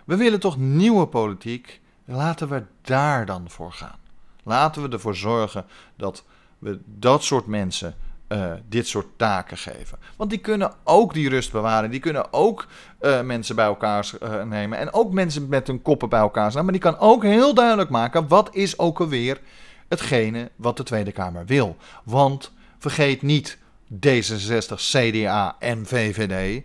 We 0.06 0.16
willen 0.16 0.40
toch 0.40 0.58
nieuwe 0.58 1.08
politiek? 1.08 1.82
Laten 2.06 2.50
we 2.50 2.64
daar 2.82 3.26
dan 3.26 3.50
voor 3.50 3.72
gaan. 3.72 3.98
Laten 4.44 4.82
we 4.82 4.90
ervoor 4.90 5.16
zorgen 5.16 5.66
dat 5.96 6.24
we 6.60 6.80
dat 6.86 7.24
soort 7.24 7.48
mensen 7.48 7.96
uh, 8.30 8.54
dit 8.70 8.88
soort 8.88 9.08
taken 9.16 9.58
geven. 9.58 9.98
Want 10.16 10.30
die 10.30 10.40
kunnen 10.40 10.74
ook 10.84 11.14
die 11.14 11.30
rust 11.30 11.52
bewaren. 11.52 11.90
Die 11.90 12.00
kunnen 12.00 12.34
ook 12.34 12.68
uh, 13.02 13.22
mensen 13.22 13.56
bij 13.56 13.66
elkaar 13.66 14.12
uh, 14.24 14.44
nemen. 14.44 14.78
En 14.78 14.94
ook 14.94 15.14
mensen 15.14 15.50
met 15.50 15.68
hun 15.68 15.82
koppen 15.82 16.10
bij 16.10 16.20
elkaar 16.20 16.52
staan. 16.52 16.64
Maar 16.64 16.74
die 16.74 16.82
kan 16.82 16.98
ook 16.98 17.24
heel 17.24 17.54
duidelijk 17.54 17.90
maken. 17.90 18.28
Wat 18.28 18.56
is 18.56 18.80
ook 18.80 19.00
alweer 19.00 19.40
hetgene 19.88 20.52
wat 20.56 20.78
de 20.78 20.84
Tweede 20.84 21.12
Kamer 21.12 21.46
wil. 21.46 21.78
Want 22.04 22.52
vergeet 22.78 23.22
niet 23.22 23.58
D66, 24.08 24.76
CDA 24.76 25.56
en 25.60 25.86
VVD. 25.86 26.64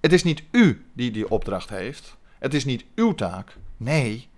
Het 0.00 0.12
is 0.12 0.22
niet 0.22 0.42
u 0.50 0.84
die 0.92 1.10
die 1.10 1.30
opdracht 1.30 1.68
heeft. 1.68 2.16
Het 2.38 2.54
is 2.54 2.64
niet 2.64 2.84
uw 2.94 3.14
taak. 3.14 3.56
Nee, 3.76 4.28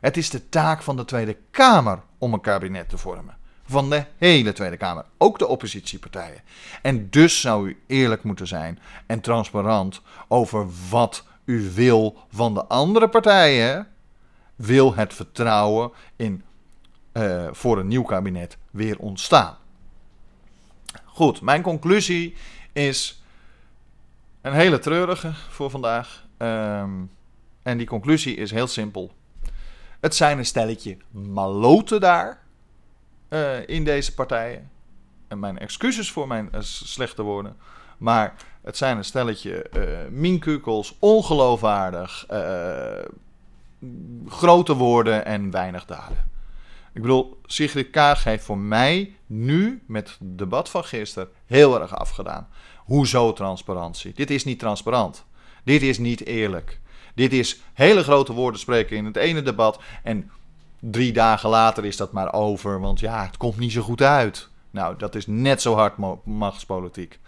het 0.00 0.16
is 0.16 0.30
de 0.30 0.48
taak 0.48 0.82
van 0.82 0.96
de 0.96 1.04
Tweede 1.04 1.36
Kamer 1.50 2.00
om 2.18 2.32
een 2.32 2.40
kabinet 2.40 2.88
te 2.88 2.98
vormen. 2.98 3.36
Van 3.64 3.90
de 3.90 4.04
hele 4.18 4.52
Tweede 4.52 4.76
Kamer, 4.76 5.04
ook 5.18 5.38
de 5.38 5.46
oppositiepartijen. 5.46 6.40
En 6.82 7.10
dus 7.10 7.40
zou 7.40 7.68
u 7.68 7.82
eerlijk 7.86 8.22
moeten 8.22 8.46
zijn 8.46 8.78
en 9.06 9.20
transparant 9.20 10.00
over 10.28 10.66
wat 10.90 11.24
u 11.44 11.70
wil 11.70 12.18
van 12.30 12.54
de 12.54 12.64
andere 12.64 13.08
partijen. 13.08 13.86
Wil 14.56 14.94
het 14.94 15.14
vertrouwen 15.14 15.90
in, 16.16 16.42
uh, 17.12 17.48
voor 17.50 17.78
een 17.78 17.88
nieuw 17.88 18.02
kabinet 18.02 18.56
weer 18.70 18.98
ontstaan? 18.98 19.56
Goed, 21.04 21.40
mijn 21.40 21.62
conclusie 21.62 22.36
is 22.72 23.22
een 24.40 24.52
hele 24.52 24.78
treurige 24.78 25.32
voor 25.32 25.70
vandaag. 25.70 26.24
Um, 26.38 27.10
en 27.62 27.78
die 27.78 27.86
conclusie 27.86 28.36
is 28.36 28.50
heel 28.50 28.66
simpel. 28.66 29.12
Het 30.00 30.14
zijn 30.14 30.38
een 30.38 30.46
stelletje 30.46 30.96
maloten 31.10 32.00
daar 32.00 32.41
uh, 33.32 33.68
in 33.68 33.84
deze 33.84 34.14
partijen. 34.14 34.70
En 35.28 35.38
mijn 35.38 35.58
excuses 35.58 36.10
voor 36.10 36.26
mijn 36.26 36.48
uh, 36.54 36.60
slechte 36.60 37.22
woorden. 37.22 37.56
Maar 37.98 38.34
het 38.62 38.76
zijn 38.76 38.96
een 38.96 39.04
stelletje 39.04 39.66
uh, 40.12 40.90
ongeloofwaardig, 40.98 42.26
grote 44.28 44.74
woorden 44.74 45.24
en 45.24 45.50
weinig 45.50 45.84
daden. 45.84 46.30
Ik 46.92 47.02
bedoel, 47.02 47.40
Sigrid 47.46 47.90
Kaag 47.90 48.24
heeft 48.24 48.44
voor 48.44 48.58
mij 48.58 49.16
nu 49.26 49.82
met 49.86 50.08
het 50.08 50.38
debat 50.38 50.68
van 50.68 50.84
gisteren 50.84 51.28
heel 51.46 51.80
erg 51.80 51.96
afgedaan. 51.96 52.48
Hoezo 52.76 53.32
transparantie? 53.32 54.12
Dit 54.14 54.30
is 54.30 54.44
niet 54.44 54.58
transparant. 54.58 55.24
Dit 55.64 55.82
is 55.82 55.98
niet 55.98 56.26
eerlijk. 56.26 56.80
Dit 57.14 57.32
is 57.32 57.60
hele 57.72 58.02
grote 58.02 58.32
woorden 58.32 58.60
spreken 58.60 58.96
in 58.96 59.04
het 59.04 59.16
ene 59.16 59.42
debat 59.42 59.80
en 60.02 60.30
drie 60.90 61.12
dagen 61.12 61.48
later 61.48 61.84
is 61.84 61.96
dat 61.96 62.12
maar 62.12 62.32
over, 62.32 62.80
want 62.80 63.00
ja, 63.00 63.24
het 63.26 63.36
komt 63.36 63.58
niet 63.58 63.72
zo 63.72 63.82
goed 63.82 64.02
uit. 64.02 64.48
Nou, 64.70 64.96
dat 64.96 65.14
is 65.14 65.26
net 65.26 65.62
zo 65.62 65.74
hard 65.74 65.94
machtspolitiek. 66.24 67.18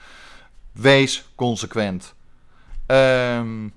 Wees 0.73 1.29
consequent. 1.35 2.15
Um, 2.87 3.73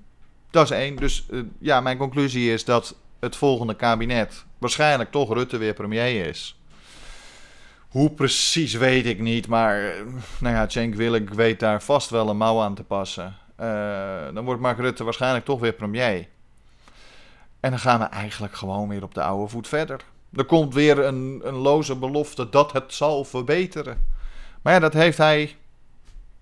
dat 0.50 0.64
is 0.64 0.70
één. 0.70 0.96
Dus 0.96 1.26
uh, 1.30 1.42
ja, 1.58 1.80
mijn 1.80 1.98
conclusie 1.98 2.52
is 2.52 2.64
dat 2.64 2.96
het 3.20 3.36
volgende 3.36 3.74
kabinet 3.74 4.44
waarschijnlijk 4.58 5.10
toch 5.10 5.32
Rutte 5.32 5.56
weer 5.56 5.74
premier 5.74 6.26
is. 6.26 6.60
Hoe 7.88 8.10
precies 8.10 8.74
weet 8.74 9.06
ik 9.06 9.20
niet, 9.20 9.48
maar 9.48 9.84
eh, 9.84 10.02
nou 10.40 10.54
ja, 10.54 10.68
Cenk 10.68 10.94
Willink 10.94 11.34
weet 11.34 11.60
daar 11.60 11.82
vast 11.82 12.10
wel 12.10 12.28
een 12.28 12.36
mouw 12.36 12.60
aan 12.60 12.74
te 12.74 12.84
passen. 12.84 13.36
Uh, 13.60 14.34
dan 14.34 14.44
wordt 14.44 14.60
Mark 14.60 14.78
Rutte 14.78 15.04
waarschijnlijk 15.04 15.44
toch 15.44 15.60
weer 15.60 15.72
premier. 15.72 16.28
En 17.60 17.70
dan 17.70 17.78
gaan 17.78 18.00
we 18.00 18.04
eigenlijk 18.04 18.54
gewoon 18.54 18.88
weer 18.88 19.02
op 19.02 19.14
de 19.14 19.22
oude 19.22 19.48
voet 19.48 19.68
verder. 19.68 20.00
Er 20.32 20.44
komt 20.44 20.74
weer 20.74 20.98
een, 20.98 21.40
een 21.44 21.54
loze 21.54 21.96
belofte 21.96 22.48
dat 22.48 22.72
het 22.72 22.94
zal 22.94 23.24
verbeteren. 23.24 24.04
Maar 24.62 24.72
ja, 24.72 24.78
dat 24.78 24.92
heeft 24.92 25.18
hij 25.18 25.56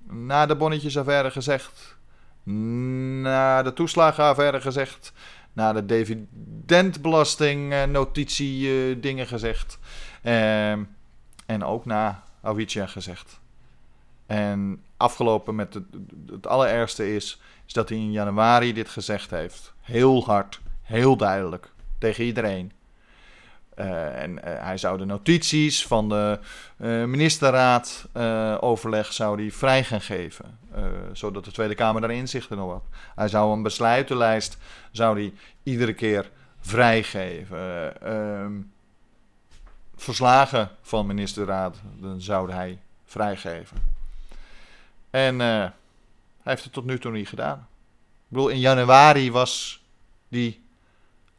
na 0.09 0.47
de 0.47 0.57
bonnetjesaffaire 0.57 1.31
gezegd. 1.31 1.97
Na 2.43 3.63
de 3.63 3.73
toeslagenaffaire 3.73 4.61
gezegd. 4.61 5.13
Na 5.53 5.73
de 5.73 5.87
dividendbelasting 5.87 7.73
uh, 7.73 7.85
notitie 7.85 8.89
uh, 8.91 8.97
dingen 9.03 9.27
gezegd. 9.27 9.79
Uh, 10.23 10.71
en 11.47 11.65
ook 11.65 11.85
na 11.85 12.23
Awicia 12.43 12.87
gezegd. 12.87 13.41
En 14.27 14.83
afgelopen 14.97 15.55
met 15.55 15.75
het, 15.75 15.85
het 16.31 16.47
allerergste 16.47 17.15
is, 17.15 17.41
is 17.67 17.73
dat 17.73 17.89
hij 17.89 17.99
in 17.99 18.13
januari 18.13 18.73
dit 18.73 18.89
gezegd 18.89 19.31
heeft. 19.31 19.75
Heel 19.81 20.25
hard, 20.25 20.61
heel 20.87 21.17
duidelijk, 21.17 21.71
tegen 21.99 22.25
iedereen. 22.25 22.73
Uh, 23.79 24.23
en 24.23 24.31
uh, 24.31 24.39
hij 24.43 24.77
zou 24.77 24.99
de 24.99 25.05
notities 25.05 25.87
van 25.87 26.09
de 26.09 26.39
uh, 26.77 27.05
ministerraad 27.05 28.09
overleg 28.61 29.13
zou 29.13 29.37
die 29.37 29.55
vrij 29.55 29.85
gaan 29.85 30.01
geven. 30.01 30.59
zodat 31.13 31.45
de 31.45 31.53
Tweede 31.53 31.75
Kamer 31.75 32.01
daar 32.01 32.11
inzicht 32.11 32.51
in 32.51 32.59
had. 32.59 32.85
Hij 33.15 33.29
zou 33.29 33.53
een 33.53 33.63
besluitenlijst 33.63 34.59
zou 34.91 35.17
die 35.17 35.35
iedere 35.63 35.95
keer 35.95 36.31
vrijgeven. 36.61 38.01
Ehm, 38.03 38.53
verslagen 39.97 40.71
van 40.83 41.07
ministerraad 41.07 41.77
dan 42.01 42.21
zou 42.21 42.53
hij 42.53 42.79
vrijgeven. 43.05 43.77
En 45.11 45.39
hij 45.39 45.73
heeft 46.43 46.65
het 46.65 46.73
tot 46.73 46.85
nu 46.85 46.99
toe 46.99 47.13
niet 47.13 47.29
gedaan. 47.29 47.69
Ik 47.99 48.33
bedoel, 48.33 48.49
in 48.49 48.61
januari 48.61 49.33
was 49.33 49.85
die 50.29 50.66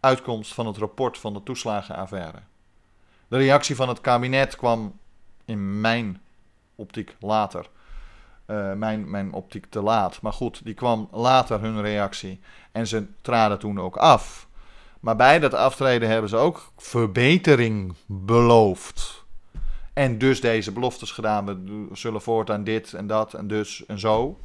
uitkomst 0.08 0.54
van 0.54 0.67
het 0.67 0.78
rapport 0.78 1.17
van 1.17 1.34
de 1.34 1.43
toeslagenaffaire. 1.43 2.39
De 3.28 3.38
reactie 3.38 3.76
van 3.76 3.88
het 3.89 4.02
kabinet 4.02 4.56
kwam 4.56 5.00
in 5.46 5.82
mijn 5.82 6.22
optiek 6.76 7.15
later. 7.20 7.70
Uh, 8.48 8.74
mijn, 8.74 9.10
mijn 9.10 9.34
optiek 9.34 9.65
te 9.70 9.82
laat. 9.82 10.22
Maar 10.22 10.34
goed, 10.34 10.62
die 10.63 10.74
kwam 10.74 11.08
later 11.12 11.62
hun 11.62 11.82
reactie. 11.82 12.39
En 12.72 12.88
ze 12.88 13.06
traden 13.22 13.60
toen 13.60 13.80
ook 13.80 13.98
af. 13.98 14.48
Maar 15.00 15.15
bij 15.15 15.39
dat 15.39 15.54
aftreden 15.54 16.10
hebben 16.10 16.30
ze 16.30 16.36
ook 16.36 16.72
verbetering 16.78 17.96
beloofd. 18.06 19.26
En 19.93 20.17
dus 20.17 20.41
deze 20.41 20.72
beloftes 20.72 21.12
gedaan. 21.12 21.46
We 21.46 21.88
zullen 21.91 22.22
voortaan 22.22 22.63
dit 22.63 22.93
en 22.93 23.08
dat 23.08 23.34
en 23.34 23.48
dus 23.48 23.86
en 23.86 24.00
zo. 24.00 24.39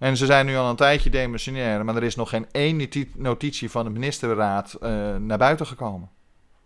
En 0.00 0.16
ze 0.16 0.26
zijn 0.26 0.46
nu 0.46 0.56
al 0.56 0.70
een 0.70 0.76
tijdje 0.76 1.10
demissionair, 1.10 1.84
maar 1.84 1.96
er 1.96 2.02
is 2.02 2.14
nog 2.14 2.28
geen 2.28 2.46
één 2.52 2.88
notitie 3.16 3.70
van 3.70 3.84
de 3.84 3.90
ministerraad 3.90 4.76
uh, 4.82 4.88
naar 5.16 5.38
buiten 5.38 5.66
gekomen. 5.66 6.10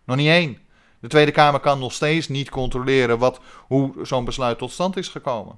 Nog 0.05 0.15
niet 0.15 0.27
één. 0.27 0.57
De 0.99 1.07
Tweede 1.07 1.31
Kamer 1.31 1.59
kan 1.59 1.79
nog 1.79 1.93
steeds 1.93 2.27
niet 2.27 2.49
controleren 2.49 3.17
wat, 3.17 3.39
hoe 3.67 3.93
zo'n 4.01 4.25
besluit 4.25 4.57
tot 4.57 4.71
stand 4.71 4.97
is 4.97 5.07
gekomen. 5.07 5.57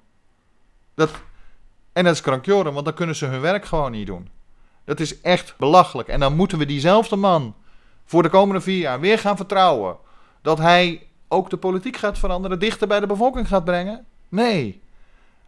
Dat, 0.93 1.11
en 1.93 2.03
dat 2.03 2.13
is 2.13 2.21
krankjoren, 2.21 2.73
want 2.73 2.85
dan 2.85 2.93
kunnen 2.93 3.15
ze 3.15 3.25
hun 3.25 3.41
werk 3.41 3.65
gewoon 3.65 3.91
niet 3.91 4.07
doen. 4.07 4.29
Dat 4.85 4.99
is 4.99 5.21
echt 5.21 5.53
belachelijk. 5.57 6.07
En 6.07 6.19
dan 6.19 6.35
moeten 6.35 6.57
we 6.57 6.65
diezelfde 6.65 7.15
man 7.15 7.55
voor 8.05 8.23
de 8.23 8.29
komende 8.29 8.61
vier 8.61 8.79
jaar 8.79 8.99
weer 8.99 9.19
gaan 9.19 9.37
vertrouwen. 9.37 9.97
Dat 10.41 10.57
hij 10.57 11.07
ook 11.27 11.49
de 11.49 11.57
politiek 11.57 11.97
gaat 11.97 12.17
veranderen, 12.17 12.59
dichter 12.59 12.87
bij 12.87 12.99
de 12.99 13.07
bevolking 13.07 13.47
gaat 13.47 13.65
brengen? 13.65 14.05
Nee. 14.29 14.81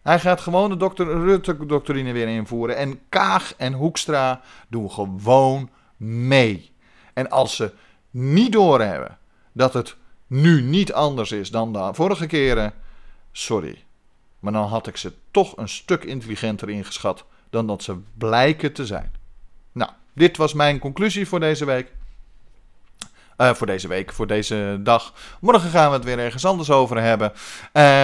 Hij 0.10 0.20
gaat 0.20 0.42
gewoon 0.42 0.70
de 0.70 0.78
dokter 0.78 1.24
Rutte-doctrine 1.24 2.12
weer 2.12 2.28
invoeren. 2.28 2.78
En 2.78 3.00
Kaag 3.10 3.54
en 3.56 3.74
Hoekstra 3.74 4.42
doen 4.68 4.92
gewoon 4.92 5.70
mee. 5.98 6.72
En 7.14 7.30
als 7.30 7.56
ze 7.56 7.74
niet 8.12 8.52
doorhebben 8.52 9.18
dat 9.52 9.74
het 9.74 9.96
nu 10.28 10.62
niet 10.62 10.94
anders 10.94 11.32
is 11.32 11.52
dan 11.52 11.74
de 11.74 11.90
vorige 11.94 12.26
keren, 12.26 12.74
sorry. 13.32 13.84
Maar 14.40 14.54
dan 14.54 14.68
had 14.68 14.88
ik 14.88 14.98
ze 14.98 15.14
toch 15.32 15.58
een 15.58 15.70
stuk 15.70 16.04
intelligenter 16.04 16.70
ingeschat 16.70 17.26
dan 17.50 17.68
dat 17.68 17.84
ze 17.84 17.98
blijken 18.18 18.74
te 18.74 18.86
zijn. 18.86 19.12
Nou, 19.72 19.92
dit 20.14 20.38
was 20.38 20.54
mijn 20.54 20.80
conclusie 20.80 21.28
voor 21.28 21.40
deze 21.40 21.66
week. 21.66 21.92
Uh, 23.42 23.54
voor 23.54 23.68
deze 23.68 23.88
week, 23.88 24.14
voor 24.14 24.28
deze 24.28 24.78
dag. 24.80 25.14
Morgen 25.40 25.70
gaan 25.70 25.90
we 25.90 25.96
het 25.96 26.06
weer 26.06 26.20
ergens 26.20 26.46
anders 26.46 26.72
over 26.72 27.02
hebben. 27.02 27.32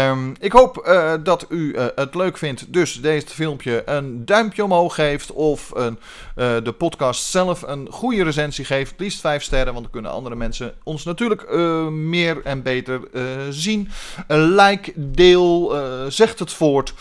Um, 0.10 0.36
ik 0.40 0.52
hoop 0.52 0.86
uh, 0.88 1.14
dat 1.24 1.46
u 1.50 1.74
uh, 1.74 1.86
het 1.96 2.16
leuk 2.16 2.38
vindt. 2.38 2.74
Dus 2.74 3.02
deze 3.02 3.28
filmpje 3.28 3.84
een 3.86 4.26
duimpje 4.26 4.64
omhoog 4.64 4.96
geeft. 4.96 5.32
Of 5.32 5.72
een, 5.74 6.00
de 6.36 6.74
podcast 6.78 7.26
zelf 7.26 7.62
een 7.62 7.88
goede 7.92 8.24
recensie 8.24 8.66
geeft. 8.66 8.94
Liefst 8.98 9.20
5 9.20 9.44
sterren. 9.44 9.74
Want 9.74 9.84
dan 9.84 9.92
kunnen 9.92 10.12
andere 10.12 10.36
mensen 10.36 10.74
ons 10.84 11.04
natuurlijk 11.04 11.56
meer 11.92 12.42
en 12.44 12.64
beter 12.64 13.00
zien. 13.50 13.90
like, 14.28 14.94
deel, 14.96 15.76
zegt 16.10 16.40
het 16.40 16.54
voort. 16.54 16.94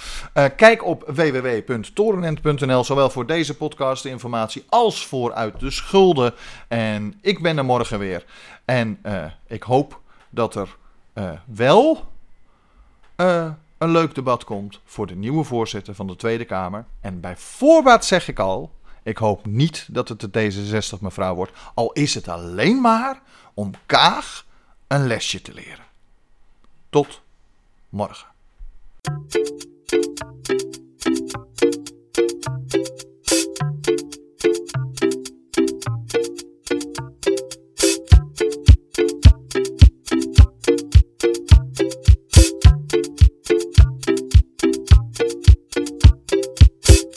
kijk 0.57 0.85
op 0.85 1.05
www.torenent.nl. 1.07 2.85
Zowel 2.85 3.11
voor 3.11 3.27
deze 3.27 3.57
podcast 3.57 4.05
informatie 4.05 4.65
als 4.69 5.07
voor 5.07 5.33
uit 5.35 5.61
de 5.61 5.71
schulden. 5.71 6.35
En 6.69 7.15
ik 7.21 7.43
ben 7.43 7.59
er 7.59 7.65
morgen 7.65 7.99
weer. 7.99 8.24
En 8.65 8.99
uh, 9.03 9.25
ik 9.47 9.63
hoop 9.63 10.01
dat 10.31 10.55
er 10.55 10.77
uh, 11.15 11.31
wel 11.45 12.13
uh, 13.17 13.53
een 13.79 13.91
leuk 13.91 14.15
debat 14.15 14.45
komt 14.45 14.81
voor 14.85 15.07
de 15.07 15.15
nieuwe 15.15 15.45
voorzitter 15.45 15.95
van 15.95 16.07
de 16.07 16.17
Tweede 16.17 16.45
Kamer. 16.45 16.85
En 17.01 17.21
bij 17.21 17.37
voorbaat 17.37 18.05
zeg 18.05 18.29
ik 18.29 18.39
al, 18.39 18.73
ik 19.03 19.19
hoop 19.19 19.47
niet 19.47 19.87
dat 19.91 20.09
het 20.09 20.21
de 20.21 20.53
D66 20.53 21.01
mevrouw 21.01 21.35
wordt. 21.35 21.53
Al 21.75 21.93
is 21.93 22.15
het 22.15 22.29
alleen 22.29 22.81
maar 22.81 23.23
om 23.55 23.71
Kaag 23.87 24.47
een 24.87 25.07
lesje 25.07 25.43
te 25.43 25.55
leren. 25.55 25.85
Tot 26.91 27.23
morgen. 27.89 28.27